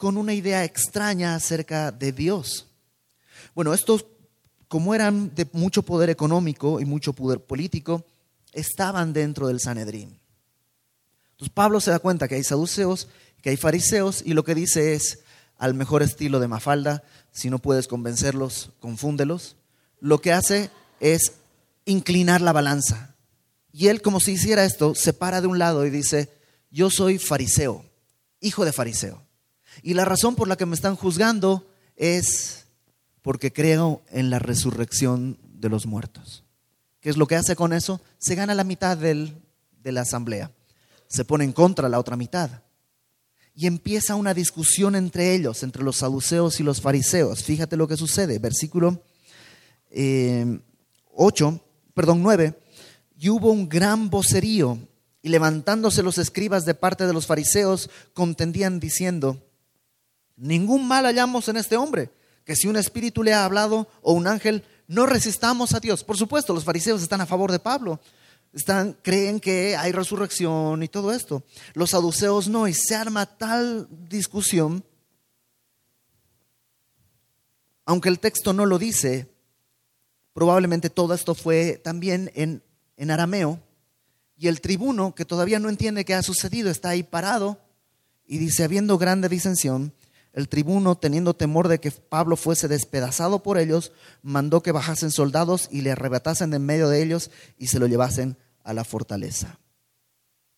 con 0.00 0.16
una 0.16 0.32
idea 0.32 0.64
extraña 0.64 1.34
acerca 1.34 1.92
de 1.92 2.10
Dios. 2.12 2.68
Bueno, 3.54 3.74
estos, 3.74 4.06
como 4.66 4.94
eran 4.94 5.34
de 5.34 5.46
mucho 5.52 5.82
poder 5.82 6.08
económico 6.08 6.80
y 6.80 6.86
mucho 6.86 7.12
poder 7.12 7.40
político, 7.40 8.06
estaban 8.54 9.12
dentro 9.12 9.48
del 9.48 9.60
Sanedrín. 9.60 10.18
Entonces 11.32 11.52
Pablo 11.52 11.82
se 11.82 11.90
da 11.90 11.98
cuenta 11.98 12.28
que 12.28 12.36
hay 12.36 12.44
saduceos, 12.44 13.08
que 13.42 13.50
hay 13.50 13.58
fariseos, 13.58 14.22
y 14.24 14.32
lo 14.32 14.42
que 14.42 14.54
dice 14.54 14.94
es, 14.94 15.18
al 15.58 15.74
mejor 15.74 16.02
estilo 16.02 16.40
de 16.40 16.48
Mafalda, 16.48 17.02
si 17.30 17.50
no 17.50 17.58
puedes 17.58 17.86
convencerlos, 17.86 18.70
confúndelos. 18.80 19.56
Lo 20.00 20.22
que 20.22 20.32
hace 20.32 20.70
es 21.00 21.34
inclinar 21.84 22.40
la 22.40 22.54
balanza. 22.54 23.16
Y 23.70 23.88
él, 23.88 24.00
como 24.00 24.18
si 24.20 24.32
hiciera 24.32 24.64
esto, 24.64 24.94
se 24.94 25.12
para 25.12 25.42
de 25.42 25.48
un 25.48 25.58
lado 25.58 25.84
y 25.84 25.90
dice, 25.90 26.30
yo 26.70 26.88
soy 26.88 27.18
fariseo, 27.18 27.84
hijo 28.40 28.64
de 28.64 28.72
fariseo. 28.72 29.28
Y 29.82 29.94
la 29.94 30.04
razón 30.04 30.36
por 30.36 30.48
la 30.48 30.56
que 30.56 30.66
me 30.66 30.74
están 30.74 30.96
juzgando 30.96 31.66
es 31.96 32.66
porque 33.22 33.52
creo 33.52 34.02
en 34.10 34.30
la 34.30 34.38
resurrección 34.38 35.38
de 35.42 35.68
los 35.68 35.86
muertos. 35.86 36.44
¿Qué 37.00 37.10
es 37.10 37.16
lo 37.16 37.26
que 37.26 37.36
hace 37.36 37.56
con 37.56 37.72
eso? 37.72 38.00
Se 38.18 38.34
gana 38.34 38.54
la 38.54 38.64
mitad 38.64 38.96
de 38.96 39.32
la 39.84 40.00
asamblea. 40.02 40.50
Se 41.08 41.24
pone 41.24 41.44
en 41.44 41.52
contra 41.52 41.88
la 41.88 41.98
otra 41.98 42.16
mitad. 42.16 42.62
Y 43.54 43.66
empieza 43.66 44.14
una 44.14 44.32
discusión 44.32 44.94
entre 44.94 45.34
ellos, 45.34 45.62
entre 45.62 45.82
los 45.82 45.96
saduceos 45.96 46.60
y 46.60 46.62
los 46.62 46.80
fariseos. 46.80 47.42
Fíjate 47.42 47.76
lo 47.76 47.88
que 47.88 47.96
sucede. 47.96 48.38
Versículo 48.38 49.02
8, 49.90 49.92
eh, 49.92 50.60
perdón, 51.94 52.22
9 52.22 52.54
y 53.20 53.28
hubo 53.28 53.52
un 53.52 53.68
gran 53.68 54.08
vocerío, 54.08 54.78
y 55.20 55.28
levantándose 55.28 56.02
los 56.02 56.16
escribas 56.16 56.64
de 56.64 56.72
parte 56.72 57.06
de 57.06 57.12
los 57.12 57.26
fariseos, 57.26 57.90
contendían 58.14 58.80
diciendo, 58.80 59.46
ningún 60.40 60.88
mal 60.88 61.04
hallamos 61.04 61.48
en 61.48 61.56
este 61.56 61.76
hombre, 61.76 62.10
que 62.44 62.56
si 62.56 62.66
un 62.66 62.76
espíritu 62.76 63.22
le 63.22 63.32
ha 63.32 63.44
hablado 63.44 63.88
o 64.02 64.12
un 64.12 64.26
ángel, 64.26 64.64
no 64.88 65.06
resistamos 65.06 65.74
a 65.74 65.80
Dios. 65.80 66.02
Por 66.02 66.16
supuesto, 66.16 66.52
los 66.52 66.64
fariseos 66.64 67.02
están 67.02 67.20
a 67.20 67.26
favor 67.26 67.52
de 67.52 67.60
Pablo. 67.60 68.00
Están, 68.52 68.96
creen 69.02 69.38
que 69.38 69.76
hay 69.76 69.92
resurrección 69.92 70.82
y 70.82 70.88
todo 70.88 71.12
esto. 71.12 71.44
Los 71.74 71.90
saduceos 71.90 72.48
no, 72.48 72.66
y 72.66 72.74
se 72.74 72.96
arma 72.96 73.26
tal 73.26 73.86
discusión, 74.08 74.84
aunque 77.84 78.08
el 78.08 78.18
texto 78.18 78.52
no 78.52 78.66
lo 78.66 78.78
dice, 78.78 79.30
probablemente 80.32 80.90
todo 80.90 81.14
esto 81.14 81.36
fue 81.36 81.80
también 81.82 82.32
en 82.34 82.62
en 83.00 83.10
arameo, 83.10 83.58
y 84.36 84.48
el 84.48 84.60
tribuno, 84.60 85.14
que 85.14 85.24
todavía 85.24 85.58
no 85.58 85.70
entiende 85.70 86.04
qué 86.04 86.12
ha 86.12 86.22
sucedido, 86.22 86.70
está 86.70 86.90
ahí 86.90 87.02
parado 87.02 87.58
y 88.26 88.36
dice, 88.36 88.62
habiendo 88.62 88.98
grande 88.98 89.30
disensión, 89.30 89.94
el 90.32 90.48
tribuno, 90.48 90.96
teniendo 90.96 91.34
temor 91.34 91.68
de 91.68 91.80
que 91.80 91.90
Pablo 91.90 92.36
fuese 92.36 92.68
despedazado 92.68 93.42
por 93.42 93.58
ellos, 93.58 93.92
mandó 94.22 94.62
que 94.62 94.72
bajasen 94.72 95.10
soldados 95.10 95.68
y 95.70 95.80
le 95.80 95.92
arrebatasen 95.92 96.54
en 96.54 96.64
medio 96.64 96.88
de 96.88 97.02
ellos 97.02 97.30
y 97.58 97.66
se 97.66 97.78
lo 97.78 97.86
llevasen 97.86 98.36
a 98.62 98.72
la 98.72 98.84
fortaleza. 98.84 99.58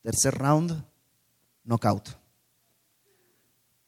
Tercer 0.03 0.35
round, 0.35 0.85
knockout. 1.65 2.23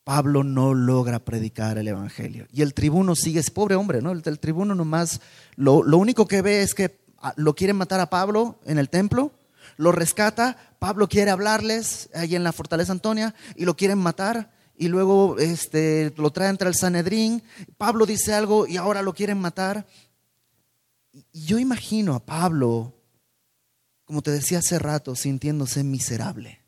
Pablo 0.04 0.44
no 0.44 0.74
logra 0.74 1.18
predicar 1.18 1.78
el 1.78 1.88
Evangelio. 1.88 2.46
Y 2.50 2.62
el 2.62 2.74
tribuno 2.74 3.14
sigue, 3.14 3.40
es 3.40 3.50
pobre 3.50 3.74
hombre, 3.74 4.02
¿no? 4.02 4.12
El, 4.12 4.38
tribuno 4.38 4.74
nomás, 4.74 5.20
lo, 5.56 5.82
lo 5.82 5.98
único 5.98 6.26
que 6.26 6.42
ve 6.42 6.62
es 6.62 6.74
que 6.74 6.98
lo 7.36 7.54
quieren 7.54 7.76
matar 7.76 8.00
a 8.00 8.10
Pablo 8.10 8.60
en 8.64 8.78
el 8.78 8.90
templo, 8.90 9.32
lo 9.76 9.92
rescata, 9.92 10.56
Pablo 10.78 11.08
quiere 11.08 11.30
hablarles 11.30 12.10
ahí 12.14 12.36
en 12.36 12.44
la 12.44 12.52
fortaleza 12.52 12.92
Antonia 12.92 13.34
y 13.56 13.64
lo 13.64 13.76
quieren 13.76 13.98
matar 13.98 14.53
y 14.76 14.88
luego 14.88 15.38
este, 15.38 16.12
lo 16.16 16.30
traen 16.30 16.52
entre 16.52 16.68
el 16.68 16.74
Sanedrín, 16.74 17.42
Pablo 17.76 18.06
dice 18.06 18.34
algo 18.34 18.66
y 18.66 18.76
ahora 18.76 19.02
lo 19.02 19.14
quieren 19.14 19.38
matar. 19.38 19.86
Y 21.32 21.44
yo 21.44 21.58
imagino 21.58 22.14
a 22.14 22.24
Pablo, 22.24 22.92
como 24.04 24.22
te 24.22 24.32
decía 24.32 24.58
hace 24.58 24.78
rato, 24.78 25.14
sintiéndose 25.14 25.84
miserable, 25.84 26.60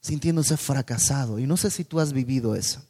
sintiéndose 0.00 0.56
fracasado. 0.56 1.38
Y 1.38 1.46
no 1.46 1.56
sé 1.56 1.70
si 1.70 1.84
tú 1.84 2.00
has 2.00 2.12
vivido 2.12 2.56
eso. 2.56 2.82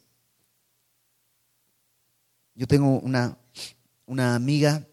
Yo 2.55 2.67
tengo 2.67 2.99
una, 2.99 3.37
una 4.05 4.35
amiga 4.35 4.87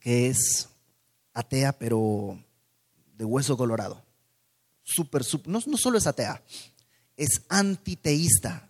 que 0.00 0.28
es 0.28 0.68
atea, 1.34 1.72
pero 1.72 2.42
de 3.16 3.24
hueso 3.24 3.56
colorado. 3.56 4.02
Super, 4.82 5.22
no, 5.46 5.60
no 5.66 5.76
solo 5.76 5.98
es 5.98 6.06
atea, 6.06 6.42
es 7.16 7.42
antiteísta. 7.48 8.68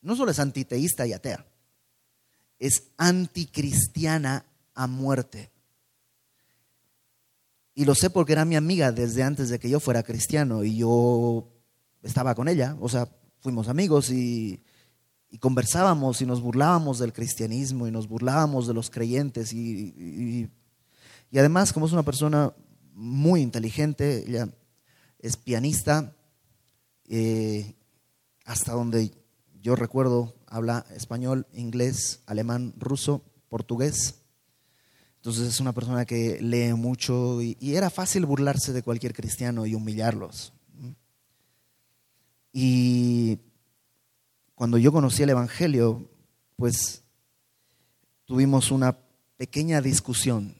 No 0.00 0.16
solo 0.16 0.30
es 0.30 0.38
antiteísta 0.38 1.06
y 1.06 1.12
atea, 1.12 1.46
es 2.58 2.84
anticristiana 2.96 4.44
a 4.74 4.86
muerte. 4.86 5.50
Y 7.74 7.84
lo 7.84 7.94
sé 7.94 8.10
porque 8.10 8.32
era 8.32 8.44
mi 8.44 8.56
amiga 8.56 8.92
desde 8.92 9.22
antes 9.22 9.48
de 9.48 9.58
que 9.58 9.70
yo 9.70 9.80
fuera 9.80 10.02
cristiano 10.02 10.62
y 10.64 10.76
yo 10.76 11.48
estaba 12.02 12.34
con 12.34 12.48
ella, 12.48 12.76
o 12.80 12.88
sea, 12.88 13.08
fuimos 13.40 13.68
amigos 13.68 14.10
y, 14.10 14.62
conversábamos 15.40 16.20
y 16.20 16.26
nos 16.26 16.42
burlábamos 16.42 16.98
del 16.98 17.14
cristianismo 17.14 17.88
y 17.88 17.90
nos 17.90 18.06
burlábamos 18.06 18.66
de 18.66 18.74
los 18.74 18.90
creyentes 18.90 19.54
y, 19.54 20.50
y, 21.30 21.38
además 21.38 21.72
como 21.72 21.86
es 21.86 21.92
una 21.92 22.02
persona 22.02 22.52
muy 22.92 23.40
inteligente, 23.40 24.24
ella 24.28 24.48
es 25.18 25.38
pianista, 25.38 26.12
eh, 27.14 27.74
hasta 28.46 28.72
donde 28.72 29.12
yo 29.60 29.76
recuerdo 29.76 30.34
habla 30.46 30.86
español, 30.96 31.46
inglés, 31.52 32.22
alemán, 32.24 32.72
ruso, 32.78 33.22
portugués. 33.50 34.22
Entonces 35.16 35.46
es 35.46 35.60
una 35.60 35.74
persona 35.74 36.06
que 36.06 36.40
lee 36.40 36.72
mucho 36.72 37.42
y, 37.42 37.58
y 37.60 37.74
era 37.74 37.90
fácil 37.90 38.24
burlarse 38.24 38.72
de 38.72 38.82
cualquier 38.82 39.12
cristiano 39.12 39.66
y 39.66 39.74
humillarlos. 39.74 40.54
Y 42.50 43.38
cuando 44.54 44.78
yo 44.78 44.90
conocí 44.90 45.22
el 45.22 45.30
Evangelio, 45.30 46.08
pues 46.56 47.02
tuvimos 48.24 48.70
una 48.70 48.96
pequeña 49.36 49.82
discusión, 49.82 50.56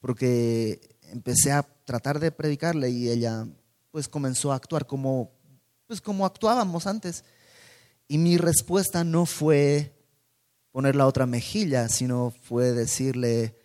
porque 0.00 0.80
empecé 1.02 1.52
a 1.52 1.62
tratar 1.62 2.18
de 2.18 2.32
predicarle 2.32 2.90
y 2.90 3.08
ella 3.08 3.46
pues 3.92 4.08
comenzó 4.08 4.50
a 4.50 4.56
actuar 4.56 4.86
como, 4.86 5.30
pues 5.86 6.00
como 6.00 6.26
actuábamos 6.26 6.88
antes. 6.88 7.24
Y 8.08 8.18
mi 8.18 8.36
respuesta 8.38 9.04
no 9.04 9.24
fue 9.24 9.96
poner 10.72 10.96
la 10.96 11.06
otra 11.06 11.26
mejilla, 11.26 11.88
sino 11.88 12.32
fue 12.42 12.72
decirle, 12.72 13.56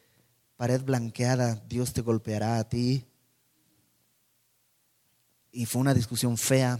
pared 0.55 0.84
blanqueada, 0.84 1.55
Dios 1.67 1.93
te 1.93 2.01
golpeará 2.01 2.59
a 2.59 2.69
ti. 2.69 3.07
Y 5.51 5.65
fue 5.65 5.82
una 5.82 5.95
discusión 5.95 6.38
fea, 6.38 6.80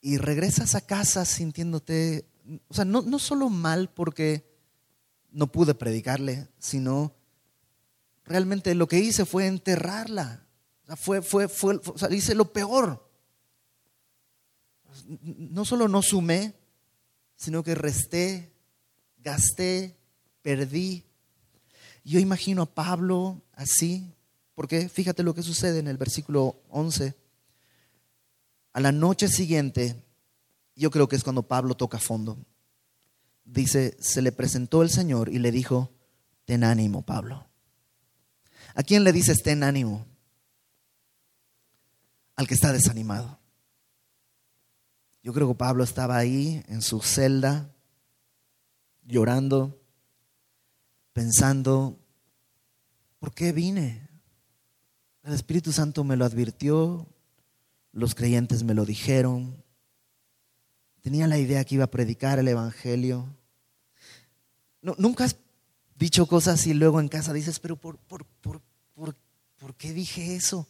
y 0.00 0.18
regresas 0.18 0.74
a 0.74 0.80
casa 0.80 1.24
sintiéndote 1.24 2.26
o 2.68 2.74
sea, 2.74 2.84
no, 2.84 3.02
no 3.02 3.18
solo 3.18 3.48
mal 3.48 3.90
porque 3.90 4.44
no 5.30 5.50
pude 5.50 5.74
predicarle, 5.74 6.48
sino 6.58 7.14
realmente 8.24 8.74
lo 8.74 8.86
que 8.88 8.98
hice 8.98 9.24
fue 9.24 9.46
enterrarla. 9.46 10.44
O 10.84 10.86
sea, 10.86 10.96
fue, 10.96 11.22
fue, 11.22 11.48
fue, 11.48 12.34
lo 12.34 12.52
peor. 12.52 13.08
No 15.22 15.64
solo 15.64 15.88
no 15.88 16.02
sumé, 16.02 16.54
sino 17.36 17.62
que 17.62 17.74
resté, 17.74 18.52
gasté, 19.18 19.96
perdí. 20.42 21.04
Yo 22.04 22.18
imagino 22.18 22.62
a 22.62 22.74
Pablo 22.74 23.42
así, 23.54 24.12
porque 24.54 24.88
fíjate 24.88 25.22
lo 25.22 25.34
que 25.34 25.42
sucede 25.42 25.78
en 25.78 25.88
el 25.88 25.96
versículo 25.96 26.62
11. 26.68 27.14
A 28.74 28.80
la 28.80 28.92
noche 28.92 29.28
siguiente, 29.28 30.02
yo 30.74 30.90
creo 30.90 31.08
que 31.08 31.16
es 31.16 31.24
cuando 31.24 31.46
Pablo 31.46 31.74
toca 31.74 31.98
fondo. 31.98 32.38
Dice, 33.44 33.96
se 34.00 34.22
le 34.22 34.32
presentó 34.32 34.82
el 34.82 34.90
Señor 34.90 35.28
y 35.28 35.38
le 35.38 35.52
dijo, 35.52 35.90
ten 36.44 36.64
ánimo, 36.64 37.02
Pablo. 37.02 37.46
¿A 38.74 38.82
quién 38.82 39.04
le 39.04 39.12
dices 39.12 39.42
ten 39.42 39.62
ánimo? 39.62 40.06
Al 42.42 42.48
que 42.48 42.54
está 42.54 42.72
desanimado. 42.72 43.38
Yo 45.22 45.32
creo 45.32 45.46
que 45.46 45.54
Pablo 45.54 45.84
estaba 45.84 46.16
ahí 46.16 46.64
en 46.66 46.82
su 46.82 47.00
celda, 47.00 47.72
llorando, 49.04 49.80
pensando, 51.12 52.00
¿por 53.20 53.32
qué 53.32 53.52
vine? 53.52 54.08
El 55.22 55.34
Espíritu 55.34 55.70
Santo 55.70 56.02
me 56.02 56.16
lo 56.16 56.24
advirtió, 56.24 57.06
los 57.92 58.16
creyentes 58.16 58.64
me 58.64 58.74
lo 58.74 58.84
dijeron, 58.84 59.62
tenía 61.00 61.28
la 61.28 61.38
idea 61.38 61.64
que 61.64 61.76
iba 61.76 61.84
a 61.84 61.92
predicar 61.92 62.40
el 62.40 62.48
Evangelio. 62.48 63.32
¿Nunca 64.80 65.26
has 65.26 65.36
dicho 65.94 66.26
cosas 66.26 66.66
y 66.66 66.74
luego 66.74 66.98
en 66.98 67.06
casa 67.06 67.32
dices, 67.32 67.60
pero 67.60 67.76
por, 67.76 67.98
por, 67.98 68.26
por, 68.40 68.60
por, 68.96 69.76
qué 69.76 69.92
dije 69.92 70.34
eso? 70.34 70.66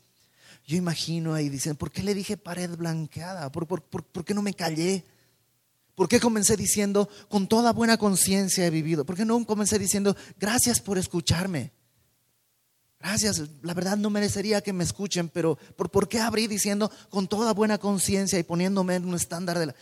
Yo 0.66 0.76
imagino 0.76 1.34
ahí 1.34 1.48
dicen, 1.48 1.76
¿por 1.76 1.90
qué 1.90 2.02
le 2.02 2.14
dije 2.14 2.36
pared 2.36 2.70
blanqueada? 2.76 3.50
¿Por, 3.50 3.66
por, 3.66 3.82
por 3.82 4.24
qué 4.24 4.34
no 4.34 4.42
me 4.42 4.54
callé? 4.54 5.04
¿Por 5.94 6.08
qué 6.08 6.20
comencé 6.20 6.56
diciendo, 6.56 7.08
con 7.28 7.46
toda 7.46 7.72
buena 7.72 7.96
conciencia 7.96 8.66
he 8.66 8.70
vivido? 8.70 9.04
¿Por 9.04 9.16
qué 9.16 9.24
no 9.24 9.44
comencé 9.44 9.78
diciendo, 9.78 10.16
gracias 10.38 10.80
por 10.80 10.96
escucharme? 10.98 11.72
Gracias, 12.98 13.42
la 13.62 13.74
verdad 13.74 13.96
no 13.96 14.10
merecería 14.10 14.60
que 14.60 14.72
me 14.72 14.84
escuchen, 14.84 15.28
pero 15.28 15.58
¿por, 15.76 15.90
¿por 15.90 16.08
qué 16.08 16.20
abrí 16.20 16.46
diciendo 16.46 16.90
con 17.10 17.26
toda 17.26 17.52
buena 17.52 17.76
conciencia 17.78 18.38
y 18.38 18.44
poniéndome 18.44 18.94
en 18.94 19.04
un 19.06 19.16
estándar 19.16 19.58
de. 19.58 19.74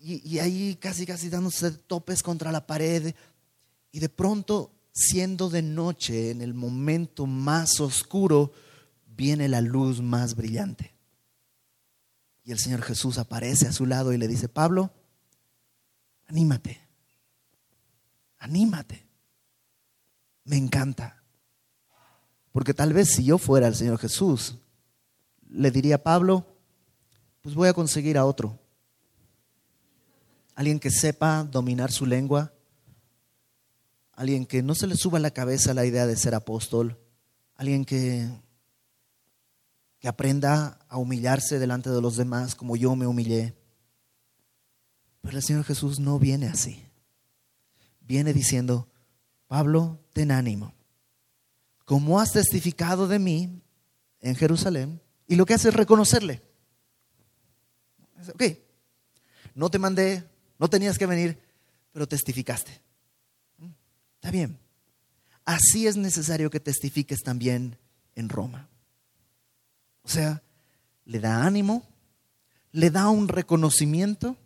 Y, 0.00 0.26
y, 0.28 0.38
ahí 0.38 0.76
casi, 0.80 1.04
casi 1.04 1.28
dándose 1.28 1.70
topes 1.72 2.22
contra 2.22 2.50
la 2.50 2.66
pared. 2.66 3.14
Y 3.92 4.00
de 4.00 4.08
pronto, 4.08 4.72
siendo 4.92 5.50
de 5.50 5.60
noche, 5.60 6.30
en 6.30 6.40
el 6.40 6.54
momento 6.54 7.26
más 7.26 7.80
oscuro, 7.80 8.52
viene 9.16 9.48
la 9.48 9.60
luz 9.60 10.00
más 10.00 10.34
brillante. 10.34 10.94
Y 12.44 12.52
el 12.52 12.58
Señor 12.58 12.82
Jesús 12.82 13.18
aparece 13.18 13.66
a 13.66 13.72
su 13.72 13.86
lado 13.86 14.12
y 14.12 14.18
le 14.18 14.28
dice, 14.28 14.48
Pablo, 14.48 14.92
anímate, 16.26 16.80
anímate. 18.38 19.06
Me 20.44 20.56
encanta. 20.56 21.22
Porque 22.52 22.74
tal 22.74 22.92
vez 22.92 23.14
si 23.14 23.24
yo 23.24 23.38
fuera 23.38 23.66
el 23.66 23.74
Señor 23.74 23.98
Jesús, 23.98 24.58
le 25.48 25.70
diría 25.70 25.96
a 25.96 26.02
Pablo, 26.02 26.46
pues 27.40 27.54
voy 27.54 27.68
a 27.68 27.72
conseguir 27.72 28.18
a 28.18 28.26
otro. 28.26 28.58
Alguien 30.54 30.78
que 30.78 30.90
sepa 30.90 31.44
dominar 31.44 31.90
su 31.90 32.04
lengua, 32.06 32.52
alguien 34.12 34.46
que 34.46 34.62
no 34.62 34.74
se 34.74 34.86
le 34.86 34.96
suba 34.96 35.18
a 35.18 35.22
la 35.22 35.32
cabeza 35.32 35.74
la 35.74 35.86
idea 35.86 36.06
de 36.06 36.16
ser 36.16 36.34
apóstol, 36.34 36.98
alguien 37.56 37.84
que, 37.84 38.28
que 40.04 40.08
aprenda 40.08 40.84
a 40.90 40.98
humillarse 40.98 41.58
delante 41.58 41.88
de 41.88 42.02
los 42.02 42.18
demás 42.18 42.54
como 42.54 42.76
yo 42.76 42.94
me 42.94 43.06
humillé. 43.06 43.56
Pero 45.22 45.38
el 45.38 45.42
Señor 45.42 45.64
Jesús 45.64 45.98
no 45.98 46.18
viene 46.18 46.46
así. 46.46 46.84
Viene 48.00 48.34
diciendo, 48.34 48.86
Pablo, 49.46 49.98
ten 50.12 50.30
ánimo 50.30 50.74
como 51.86 52.20
has 52.20 52.32
testificado 52.32 53.06
de 53.06 53.18
mí 53.18 53.62
en 54.20 54.36
Jerusalén, 54.36 55.00
y 55.26 55.36
lo 55.36 55.46
que 55.46 55.54
hace 55.54 55.68
es 55.68 55.74
reconocerle. 55.74 56.42
Ok, 58.34 58.42
no 59.54 59.70
te 59.70 59.78
mandé, 59.78 60.24
no 60.58 60.68
tenías 60.68 60.98
que 60.98 61.06
venir, 61.06 61.38
pero 61.92 62.08
testificaste. 62.08 62.80
Está 64.16 64.30
bien. 64.30 64.58
Así 65.44 65.86
es 65.86 65.96
necesario 65.96 66.50
que 66.50 66.60
testifiques 66.60 67.22
también 67.22 67.78
en 68.14 68.28
Roma. 68.28 68.68
O 70.04 70.08
sea, 70.08 70.42
le 71.06 71.18
da 71.18 71.44
ánimo, 71.44 71.82
le 72.72 72.90
da 72.90 73.08
un 73.08 73.28
reconocimiento 73.28 74.36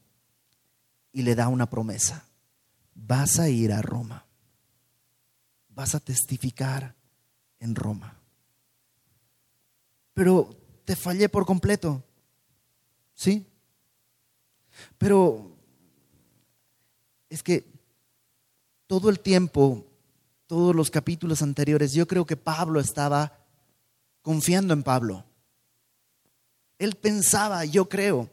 y 1.12 1.22
le 1.22 1.34
da 1.34 1.48
una 1.48 1.68
promesa. 1.68 2.24
Vas 2.94 3.38
a 3.38 3.48
ir 3.48 3.72
a 3.72 3.82
Roma. 3.82 4.24
Vas 5.68 5.94
a 5.94 6.00
testificar 6.00 6.94
en 7.60 7.74
Roma. 7.74 8.16
Pero 10.14 10.50
te 10.84 10.96
fallé 10.96 11.28
por 11.28 11.44
completo. 11.44 12.02
¿Sí? 13.14 13.46
Pero 14.96 15.56
es 17.28 17.42
que 17.42 17.66
todo 18.86 19.10
el 19.10 19.20
tiempo, 19.20 19.86
todos 20.46 20.74
los 20.74 20.90
capítulos 20.90 21.42
anteriores, 21.42 21.92
yo 21.92 22.06
creo 22.06 22.26
que 22.26 22.36
Pablo 22.36 22.80
estaba 22.80 23.38
confiando 24.22 24.72
en 24.72 24.82
Pablo. 24.82 25.24
Él 26.78 26.94
pensaba, 26.94 27.64
yo 27.64 27.88
creo, 27.88 28.30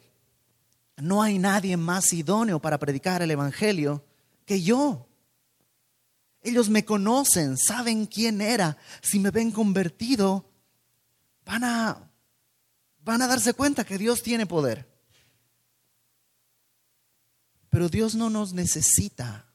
no 0.97 1.21
hay 1.21 1.39
nadie 1.39 1.75
más 1.77 2.13
idóneo 2.13 2.59
para 2.59 2.77
predicar 2.77 3.21
el 3.21 3.31
Evangelio 3.31 4.03
que 4.45 4.61
yo. 4.61 5.07
Ellos 6.41 6.69
me 6.69 6.85
conocen, 6.85 7.57
saben 7.57 8.05
quién 8.05 8.39
era. 8.39 8.77
Si 9.01 9.19
me 9.19 9.31
ven 9.31 9.51
convertido, 9.51 10.45
van 11.43 11.63
a, 11.63 12.11
van 13.03 13.21
a 13.21 13.27
darse 13.27 13.53
cuenta 13.53 13.83
que 13.83 13.97
Dios 13.97 14.21
tiene 14.21 14.45
poder. 14.45 14.87
Pero 17.69 17.89
Dios 17.89 18.15
no 18.15 18.29
nos 18.29 18.53
necesita. 18.53 19.45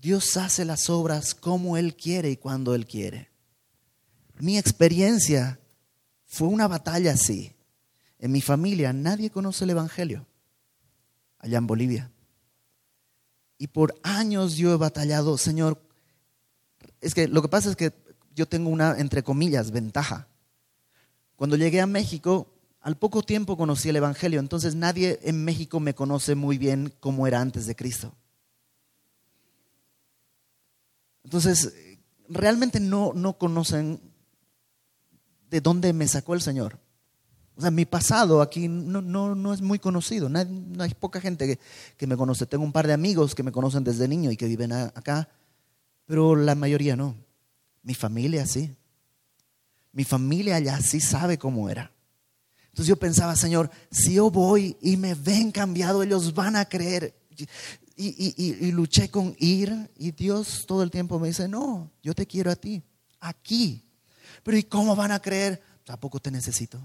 Dios 0.00 0.36
hace 0.36 0.64
las 0.64 0.88
obras 0.88 1.34
como 1.34 1.76
Él 1.76 1.96
quiere 1.96 2.30
y 2.30 2.36
cuando 2.36 2.74
Él 2.74 2.86
quiere. 2.86 3.30
Mi 4.38 4.56
experiencia 4.56 5.59
fue 6.30 6.46
una 6.46 6.68
batalla 6.68 7.12
así. 7.12 7.52
En 8.20 8.30
mi 8.30 8.40
familia 8.40 8.92
nadie 8.92 9.30
conoce 9.30 9.64
el 9.64 9.70
Evangelio, 9.70 10.26
allá 11.40 11.58
en 11.58 11.66
Bolivia. 11.66 12.12
Y 13.58 13.66
por 13.66 13.98
años 14.04 14.56
yo 14.56 14.72
he 14.72 14.76
batallado, 14.76 15.36
Señor, 15.36 15.82
es 17.00 17.14
que 17.14 17.26
lo 17.26 17.42
que 17.42 17.48
pasa 17.48 17.68
es 17.68 17.76
que 17.76 17.92
yo 18.36 18.46
tengo 18.46 18.70
una, 18.70 18.96
entre 18.98 19.24
comillas, 19.24 19.72
ventaja. 19.72 20.28
Cuando 21.34 21.56
llegué 21.56 21.80
a 21.80 21.86
México, 21.86 22.46
al 22.80 22.96
poco 22.96 23.22
tiempo 23.22 23.56
conocí 23.56 23.88
el 23.88 23.96
Evangelio, 23.96 24.38
entonces 24.38 24.76
nadie 24.76 25.18
en 25.24 25.44
México 25.44 25.80
me 25.80 25.94
conoce 25.96 26.36
muy 26.36 26.58
bien 26.58 26.94
como 27.00 27.26
era 27.26 27.40
antes 27.40 27.66
de 27.66 27.74
Cristo. 27.74 28.14
Entonces, 31.24 31.74
realmente 32.28 32.78
no, 32.78 33.14
no 33.14 33.36
conocen 33.36 34.09
de 35.50 35.60
dónde 35.60 35.92
me 35.92 36.06
sacó 36.06 36.34
el 36.34 36.40
Señor. 36.40 36.78
O 37.56 37.60
sea, 37.60 37.70
mi 37.70 37.84
pasado 37.84 38.40
aquí 38.40 38.68
no, 38.68 39.02
no, 39.02 39.34
no 39.34 39.52
es 39.52 39.60
muy 39.60 39.78
conocido. 39.78 40.28
No 40.28 40.38
hay, 40.82 40.94
poca 40.94 41.20
gente 41.20 41.46
que, 41.46 41.58
que, 41.96 42.06
me 42.06 42.16
conoce. 42.16 42.46
Tengo 42.46 42.64
un 42.64 42.72
par 42.72 42.86
de 42.86 42.94
amigos 42.94 43.34
que 43.34 43.42
me 43.42 43.52
conocen 43.52 43.84
desde 43.84 44.08
niño 44.08 44.30
y 44.30 44.36
que 44.36 44.46
viven 44.46 44.72
acá, 44.72 45.28
pero 46.06 46.36
la 46.36 46.54
mayoría 46.54 46.96
no. 46.96 47.16
Mi 47.82 47.94
familia 47.94 48.46
sí. 48.46 48.74
Mi 49.92 50.04
familia 50.04 50.56
allá 50.56 50.80
sí 50.80 51.00
sabe 51.00 51.36
cómo 51.36 51.68
era. 51.68 51.92
Entonces 52.68 52.86
yo 52.86 52.96
pensaba, 52.96 53.34
Señor, 53.34 53.68
si 53.90 54.14
yo 54.14 54.30
voy 54.30 54.76
y 54.80 54.96
me 54.96 55.14
ven 55.14 55.50
cambiado, 55.50 56.02
ellos 56.02 56.32
van 56.32 56.56
a 56.56 56.64
creer. 56.64 57.14
Y, 57.36 58.06
y, 58.06 58.34
y, 58.36 58.68
y, 58.68 58.72
luché 58.72 59.10
con 59.10 59.34
ir 59.38 59.90
y 59.98 60.12
Dios 60.12 60.64
todo 60.66 60.82
el 60.82 60.90
tiempo 60.90 61.18
me 61.18 61.28
dice, 61.28 61.48
no, 61.48 61.90
yo 62.02 62.14
te 62.14 62.26
quiero 62.26 62.50
a 62.50 62.56
ti, 62.56 62.82
aquí. 63.18 63.89
Pero 64.42 64.56
¿y 64.56 64.62
cómo 64.62 64.96
van 64.96 65.12
a 65.12 65.20
creer? 65.20 65.62
Tampoco 65.84 66.20
te 66.20 66.30
necesito. 66.30 66.80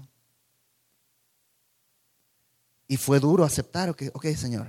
Y 2.88 2.96
fue 2.96 3.18
duro 3.18 3.44
aceptar, 3.44 3.90
ok, 3.90 4.26
Señor, 4.36 4.68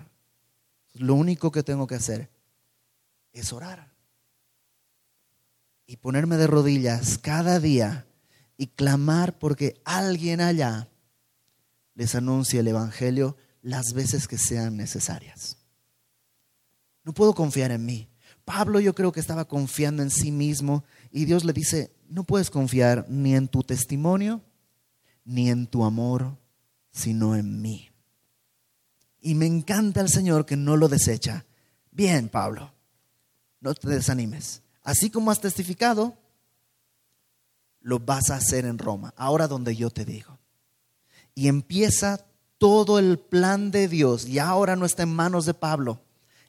lo 0.93 1.15
único 1.15 1.51
que 1.51 1.63
tengo 1.63 1.85
que 1.85 1.95
hacer 1.95 2.29
es 3.31 3.53
orar. 3.53 3.91
Y 5.85 5.97
ponerme 5.97 6.38
de 6.38 6.47
rodillas 6.47 7.17
cada 7.17 7.59
día 7.59 8.07
y 8.57 8.67
clamar 8.67 9.38
porque 9.38 9.79
alguien 9.85 10.41
allá 10.41 10.89
les 11.93 12.15
anuncie 12.15 12.59
el 12.59 12.67
Evangelio 12.67 13.38
las 13.61 13.93
veces 13.93 14.27
que 14.27 14.38
sean 14.38 14.77
necesarias. 14.77 15.57
No 17.03 17.13
puedo 17.13 17.33
confiar 17.33 17.71
en 17.71 17.85
mí. 17.85 18.09
Pablo 18.43 18.79
yo 18.79 18.95
creo 18.95 19.11
que 19.11 19.19
estaba 19.19 19.45
confiando 19.45 20.03
en 20.03 20.09
sí 20.09 20.31
mismo 20.31 20.83
y 21.11 21.25
Dios 21.25 21.45
le 21.45 21.53
dice, 21.53 21.95
no 22.10 22.24
puedes 22.24 22.49
confiar 22.49 23.05
ni 23.10 23.36
en 23.36 23.47
tu 23.47 23.64
testimonio, 23.64 24.41
ni 25.26 25.49
en 25.49 25.68
tu 25.68 25.84
amor, 25.84 26.38
sino 26.91 27.36
en 27.36 27.62
mí. 27.62 27.89
Y 29.20 29.36
me 29.36 29.45
encanta 29.45 30.01
el 30.01 30.10
Señor 30.10 30.45
que 30.45 30.55
no 30.55 30.78
lo 30.78 30.88
desecha. 30.88 31.45
Bien, 31.91 32.30
Pablo, 32.30 32.72
no 33.60 33.74
te 33.74 33.89
desanimes. 33.89 34.62
Así 34.84 35.10
como 35.10 35.32
has 35.32 35.41
testificado, 35.41 36.18
lo 37.82 37.99
vas 37.99 38.30
a 38.30 38.36
hacer 38.36 38.66
en 38.66 38.78
Roma, 38.78 39.14
ahora 39.18 39.47
donde 39.47 39.76
yo 39.76 39.89
te 39.89 40.05
digo. 40.05 40.39
Y 41.36 41.47
empieza 41.47 42.26
todo 42.58 42.99
el 42.99 43.20
plan 43.20 43.72
de 43.72 43.88
Dios, 43.88 44.28
y 44.28 44.39
ahora 44.39 44.76
no 44.76 44.86
está 44.86 45.03
en 45.03 45.14
manos 45.14 45.45
de 45.45 45.53
Pablo, 45.53 46.01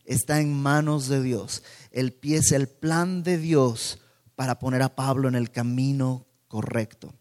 está 0.04 0.40
en 0.40 0.54
manos 0.54 1.08
de 1.08 1.22
Dios. 1.22 1.62
Empieza 1.90 2.56
el 2.56 2.68
plan 2.68 3.22
de 3.22 3.38
Dios 3.38 3.98
para 4.38 4.60
poner 4.60 4.82
a 4.82 4.94
Pablo 4.94 5.26
en 5.26 5.34
el 5.34 5.50
camino 5.50 6.24
correcto. 6.46 7.12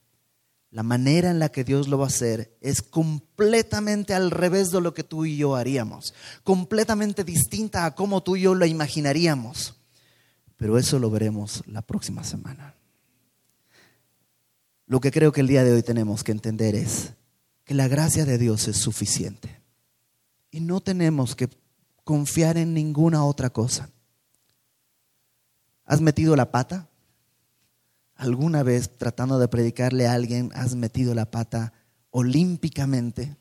La 0.69 0.83
manera 0.83 1.31
en 1.31 1.39
la 1.39 1.49
que 1.49 1.63
Dios 1.63 1.87
lo 1.87 1.97
va 1.97 2.03
a 2.03 2.09
hacer 2.09 2.55
es 2.61 2.83
completamente 2.83 4.13
al 4.13 4.29
revés 4.29 4.69
de 4.69 4.81
lo 4.81 4.93
que 4.93 5.03
tú 5.03 5.25
y 5.25 5.35
yo 5.35 5.55
haríamos, 5.55 6.13
completamente 6.43 7.23
distinta 7.23 7.85
a 7.85 7.95
cómo 7.95 8.21
tú 8.21 8.35
y 8.35 8.41
yo 8.41 8.53
lo 8.53 8.67
imaginaríamos. 8.67 9.79
Pero 10.57 10.77
eso 10.77 10.99
lo 10.99 11.09
veremos 11.09 11.63
la 11.65 11.81
próxima 11.81 12.23
semana. 12.23 12.75
Lo 14.85 14.99
que 14.99 15.11
creo 15.11 15.31
que 15.31 15.41
el 15.41 15.47
día 15.47 15.63
de 15.63 15.71
hoy 15.71 15.81
tenemos 15.81 16.23
que 16.23 16.33
entender 16.33 16.75
es 16.75 17.13
que 17.63 17.73
la 17.73 17.87
gracia 17.87 18.25
de 18.25 18.37
Dios 18.37 18.67
es 18.67 18.77
suficiente 18.77 19.59
y 20.51 20.59
no 20.59 20.81
tenemos 20.81 21.35
que 21.35 21.49
confiar 22.03 22.59
en 22.59 22.75
ninguna 22.75 23.25
otra 23.25 23.49
cosa. 23.49 23.89
¿Has 25.83 25.99
metido 25.99 26.35
la 26.35 26.51
pata? 26.51 26.87
¿Alguna 28.17 28.63
vez 28.63 28.97
tratando 28.97 29.37
de 29.37 29.47
predicarle 29.47 30.07
a 30.07 30.13
alguien 30.13 30.51
has 30.55 30.75
metido 30.75 31.13
la 31.13 31.29
pata 31.29 31.73
olímpicamente? 32.09 33.37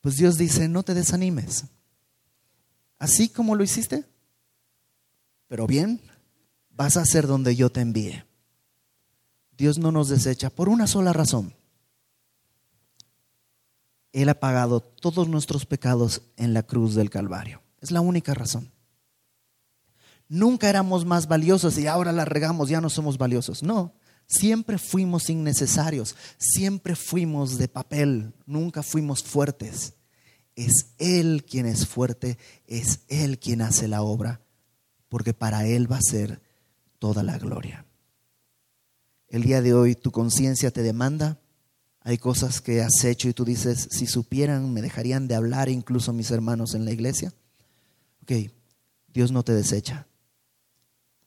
Pues 0.00 0.16
Dios 0.16 0.38
dice, 0.38 0.68
no 0.68 0.84
te 0.84 0.94
desanimes. 0.94 1.64
Así 2.98 3.28
como 3.28 3.56
lo 3.56 3.64
hiciste, 3.64 4.04
pero 5.48 5.66
bien, 5.66 6.00
vas 6.70 6.96
a 6.96 7.02
hacer 7.02 7.26
donde 7.26 7.56
yo 7.56 7.70
te 7.70 7.80
envíe. 7.80 8.24
Dios 9.56 9.78
no 9.78 9.90
nos 9.90 10.08
desecha 10.08 10.50
por 10.50 10.68
una 10.68 10.86
sola 10.86 11.12
razón. 11.12 11.54
Él 14.12 14.28
ha 14.28 14.38
pagado 14.38 14.80
todos 14.80 15.28
nuestros 15.28 15.66
pecados 15.66 16.22
en 16.36 16.54
la 16.54 16.62
cruz 16.62 16.94
del 16.94 17.10
Calvario. 17.10 17.62
Es 17.80 17.90
la 17.90 18.00
única 18.00 18.34
razón. 18.34 18.70
Nunca 20.32 20.70
éramos 20.70 21.04
más 21.04 21.28
valiosos 21.28 21.76
y 21.76 21.86
ahora 21.86 22.10
la 22.10 22.24
regamos, 22.24 22.70
ya 22.70 22.80
no 22.80 22.88
somos 22.88 23.18
valiosos. 23.18 23.62
No, 23.62 23.92
siempre 24.26 24.78
fuimos 24.78 25.28
innecesarios, 25.28 26.16
siempre 26.38 26.96
fuimos 26.96 27.58
de 27.58 27.68
papel, 27.68 28.32
nunca 28.46 28.82
fuimos 28.82 29.22
fuertes. 29.22 29.92
Es 30.56 30.94
Él 30.96 31.44
quien 31.46 31.66
es 31.66 31.86
fuerte, 31.86 32.38
es 32.66 33.00
Él 33.08 33.38
quien 33.38 33.60
hace 33.60 33.88
la 33.88 34.00
obra, 34.00 34.40
porque 35.10 35.34
para 35.34 35.66
Él 35.66 35.92
va 35.92 35.96
a 35.96 36.02
ser 36.02 36.40
toda 36.98 37.22
la 37.22 37.36
gloria. 37.36 37.84
El 39.28 39.42
día 39.42 39.60
de 39.60 39.74
hoy 39.74 39.96
tu 39.96 40.12
conciencia 40.12 40.70
te 40.70 40.80
demanda, 40.82 41.42
hay 42.00 42.16
cosas 42.16 42.62
que 42.62 42.80
has 42.80 43.04
hecho 43.04 43.28
y 43.28 43.34
tú 43.34 43.44
dices, 43.44 43.86
si 43.90 44.06
supieran, 44.06 44.72
me 44.72 44.80
dejarían 44.80 45.28
de 45.28 45.34
hablar 45.34 45.68
incluso 45.68 46.14
mis 46.14 46.30
hermanos 46.30 46.74
en 46.74 46.86
la 46.86 46.92
iglesia. 46.92 47.34
Ok, 48.22 48.50
Dios 49.12 49.30
no 49.30 49.42
te 49.42 49.52
desecha 49.52 50.06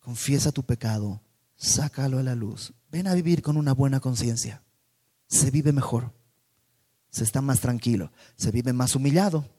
confiesa 0.05 0.51
tu 0.51 0.61
pecado, 0.61 1.19
sácalo 1.55 2.19
a 2.19 2.23
la 2.23 2.35
luz, 2.35 2.73
ven 2.91 3.07
a 3.07 3.15
vivir 3.15 3.41
con 3.41 3.57
una 3.57 3.73
buena 3.73 3.99
conciencia. 3.99 4.61
Se 5.25 5.49
vive 5.49 5.73
mejor, 5.73 6.13
se 7.09 7.23
está 7.23 7.41
más 7.41 7.59
tranquilo, 7.59 8.11
se 8.35 8.51
vive 8.51 8.71
más 8.71 8.95
humillado, 8.95 9.49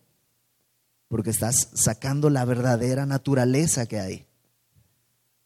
porque 1.08 1.30
estás 1.30 1.70
sacando 1.74 2.30
la 2.30 2.44
verdadera 2.44 3.06
naturaleza 3.06 3.86
que 3.86 3.98
hay. 3.98 4.26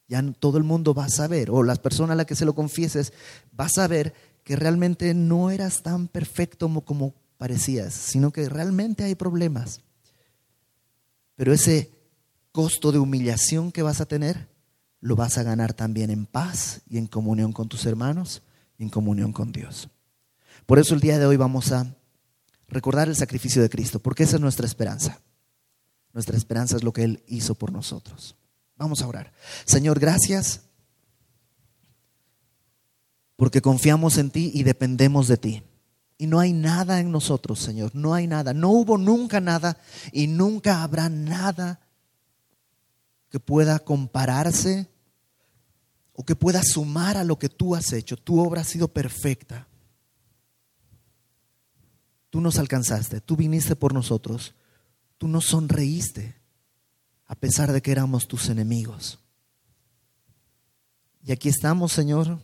Ya 0.06 0.22
todo 0.38 0.58
el 0.58 0.64
mundo 0.64 0.92
va 0.92 1.06
a 1.06 1.08
saber, 1.08 1.50
o 1.50 1.62
las 1.62 1.78
personas 1.78 2.12
a 2.12 2.16
las 2.16 2.26
que 2.26 2.36
se 2.36 2.44
lo 2.44 2.54
confieses, 2.54 3.14
va 3.58 3.64
a 3.64 3.70
saber 3.70 4.12
que 4.44 4.54
realmente 4.54 5.14
no 5.14 5.50
eras 5.50 5.82
tan 5.82 6.08
perfecto 6.08 6.68
como, 6.84 7.14
parecías, 7.38 7.94
sino 7.94 8.32
que 8.32 8.50
realmente 8.50 9.02
hay 9.04 9.14
problemas. 9.14 9.80
Pero 11.36 11.54
ese 11.54 11.90
costo 12.52 12.92
de 12.92 12.98
humillación 12.98 13.72
que 13.72 13.80
vas 13.82 14.02
a 14.02 14.06
tener 14.06 14.50
lo 15.00 15.16
vas 15.16 15.38
a 15.38 15.42
ganar 15.42 15.72
también 15.72 16.10
en 16.10 16.26
paz 16.26 16.82
y 16.88 16.98
en 16.98 17.06
comunión 17.06 17.52
con 17.52 17.68
tus 17.68 17.86
hermanos 17.86 18.42
y 18.78 18.82
en 18.84 18.90
comunión 18.90 19.32
con 19.32 19.52
Dios. 19.52 19.88
Por 20.66 20.78
eso 20.78 20.94
el 20.94 21.00
día 21.00 21.18
de 21.18 21.26
hoy 21.26 21.36
vamos 21.36 21.72
a 21.72 21.96
recordar 22.68 23.08
el 23.08 23.16
sacrificio 23.16 23.62
de 23.62 23.70
Cristo, 23.70 23.98
porque 24.00 24.24
esa 24.24 24.36
es 24.36 24.42
nuestra 24.42 24.66
esperanza. 24.66 25.20
Nuestra 26.12 26.36
esperanza 26.36 26.76
es 26.76 26.82
lo 26.82 26.92
que 26.92 27.04
Él 27.04 27.24
hizo 27.26 27.54
por 27.54 27.72
nosotros. 27.72 28.36
Vamos 28.76 29.02
a 29.02 29.06
orar. 29.06 29.32
Señor, 29.64 29.98
gracias 29.98 30.62
porque 33.36 33.62
confiamos 33.62 34.18
en 34.18 34.30
ti 34.30 34.50
y 34.54 34.64
dependemos 34.64 35.28
de 35.28 35.36
ti. 35.36 35.62
Y 36.18 36.26
no 36.26 36.40
hay 36.40 36.52
nada 36.52 37.00
en 37.00 37.10
nosotros, 37.10 37.58
Señor, 37.58 37.94
no 37.94 38.12
hay 38.12 38.26
nada. 38.26 38.52
No 38.52 38.68
hubo 38.68 38.98
nunca 38.98 39.40
nada 39.40 39.78
y 40.12 40.26
nunca 40.26 40.82
habrá 40.82 41.08
nada 41.08 41.80
que 43.30 43.40
pueda 43.40 43.78
compararse 43.78 44.90
o 46.12 46.24
que 46.24 46.36
pueda 46.36 46.60
sumar 46.62 47.16
a 47.16 47.24
lo 47.24 47.38
que 47.38 47.48
tú 47.48 47.74
has 47.74 47.92
hecho. 47.92 48.16
Tu 48.16 48.38
obra 48.38 48.60
ha 48.60 48.64
sido 48.64 48.88
perfecta. 48.88 49.68
Tú 52.28 52.40
nos 52.40 52.58
alcanzaste, 52.58 53.20
tú 53.20 53.36
viniste 53.36 53.74
por 53.74 53.94
nosotros, 53.94 54.54
tú 55.18 55.26
nos 55.26 55.46
sonreíste 55.46 56.36
a 57.26 57.34
pesar 57.34 57.72
de 57.72 57.80
que 57.80 57.92
éramos 57.92 58.28
tus 58.28 58.48
enemigos. 58.48 59.18
Y 61.22 61.32
aquí 61.32 61.48
estamos, 61.48 61.92
Señor. 61.92 62.38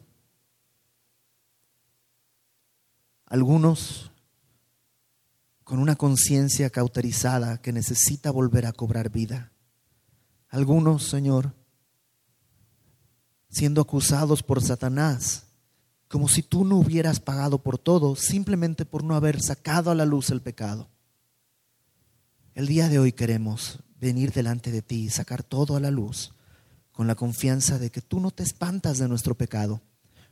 Algunos 3.26 4.10
con 5.64 5.80
una 5.80 5.96
conciencia 5.96 6.70
cauterizada 6.70 7.60
que 7.60 7.72
necesita 7.72 8.30
volver 8.30 8.66
a 8.66 8.72
cobrar 8.72 9.10
vida. 9.10 9.50
Algunos, 10.56 11.02
Señor, 11.02 11.52
siendo 13.50 13.82
acusados 13.82 14.42
por 14.42 14.62
Satanás, 14.62 15.48
como 16.08 16.28
si 16.28 16.42
tú 16.42 16.64
no 16.64 16.78
hubieras 16.78 17.20
pagado 17.20 17.62
por 17.62 17.76
todo, 17.76 18.16
simplemente 18.16 18.86
por 18.86 19.04
no 19.04 19.16
haber 19.16 19.42
sacado 19.42 19.90
a 19.90 19.94
la 19.94 20.06
luz 20.06 20.30
el 20.30 20.40
pecado. 20.40 20.88
El 22.54 22.68
día 22.68 22.88
de 22.88 22.98
hoy 22.98 23.12
queremos 23.12 23.80
venir 24.00 24.32
delante 24.32 24.72
de 24.72 24.80
ti 24.80 25.04
y 25.04 25.10
sacar 25.10 25.42
todo 25.42 25.76
a 25.76 25.80
la 25.80 25.90
luz 25.90 26.32
con 26.90 27.06
la 27.06 27.16
confianza 27.16 27.78
de 27.78 27.90
que 27.90 28.00
tú 28.00 28.18
no 28.18 28.30
te 28.30 28.42
espantas 28.42 28.96
de 28.96 29.08
nuestro 29.08 29.34
pecado, 29.34 29.82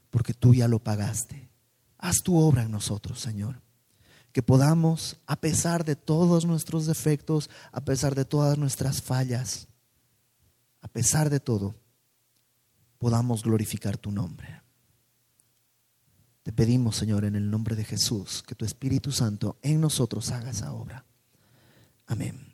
porque 0.08 0.32
tú 0.32 0.54
ya 0.54 0.68
lo 0.68 0.78
pagaste. 0.78 1.50
Haz 1.98 2.22
tu 2.24 2.38
obra 2.38 2.62
en 2.62 2.70
nosotros, 2.70 3.20
Señor. 3.20 3.60
Que 4.32 4.42
podamos, 4.42 5.18
a 5.26 5.36
pesar 5.36 5.84
de 5.84 5.96
todos 5.96 6.46
nuestros 6.46 6.86
defectos, 6.86 7.50
a 7.72 7.84
pesar 7.84 8.14
de 8.14 8.24
todas 8.24 8.56
nuestras 8.56 9.02
fallas, 9.02 9.68
a 10.84 10.88
pesar 10.88 11.30
de 11.30 11.40
todo, 11.40 11.74
podamos 12.98 13.42
glorificar 13.42 13.96
tu 13.96 14.12
nombre. 14.12 14.60
Te 16.42 16.52
pedimos, 16.52 16.96
Señor, 16.96 17.24
en 17.24 17.36
el 17.36 17.50
nombre 17.50 17.74
de 17.74 17.84
Jesús, 17.84 18.42
que 18.42 18.54
tu 18.54 18.66
Espíritu 18.66 19.10
Santo 19.10 19.58
en 19.62 19.80
nosotros 19.80 20.30
haga 20.30 20.50
esa 20.50 20.74
obra. 20.74 21.06
Amén. 22.06 22.53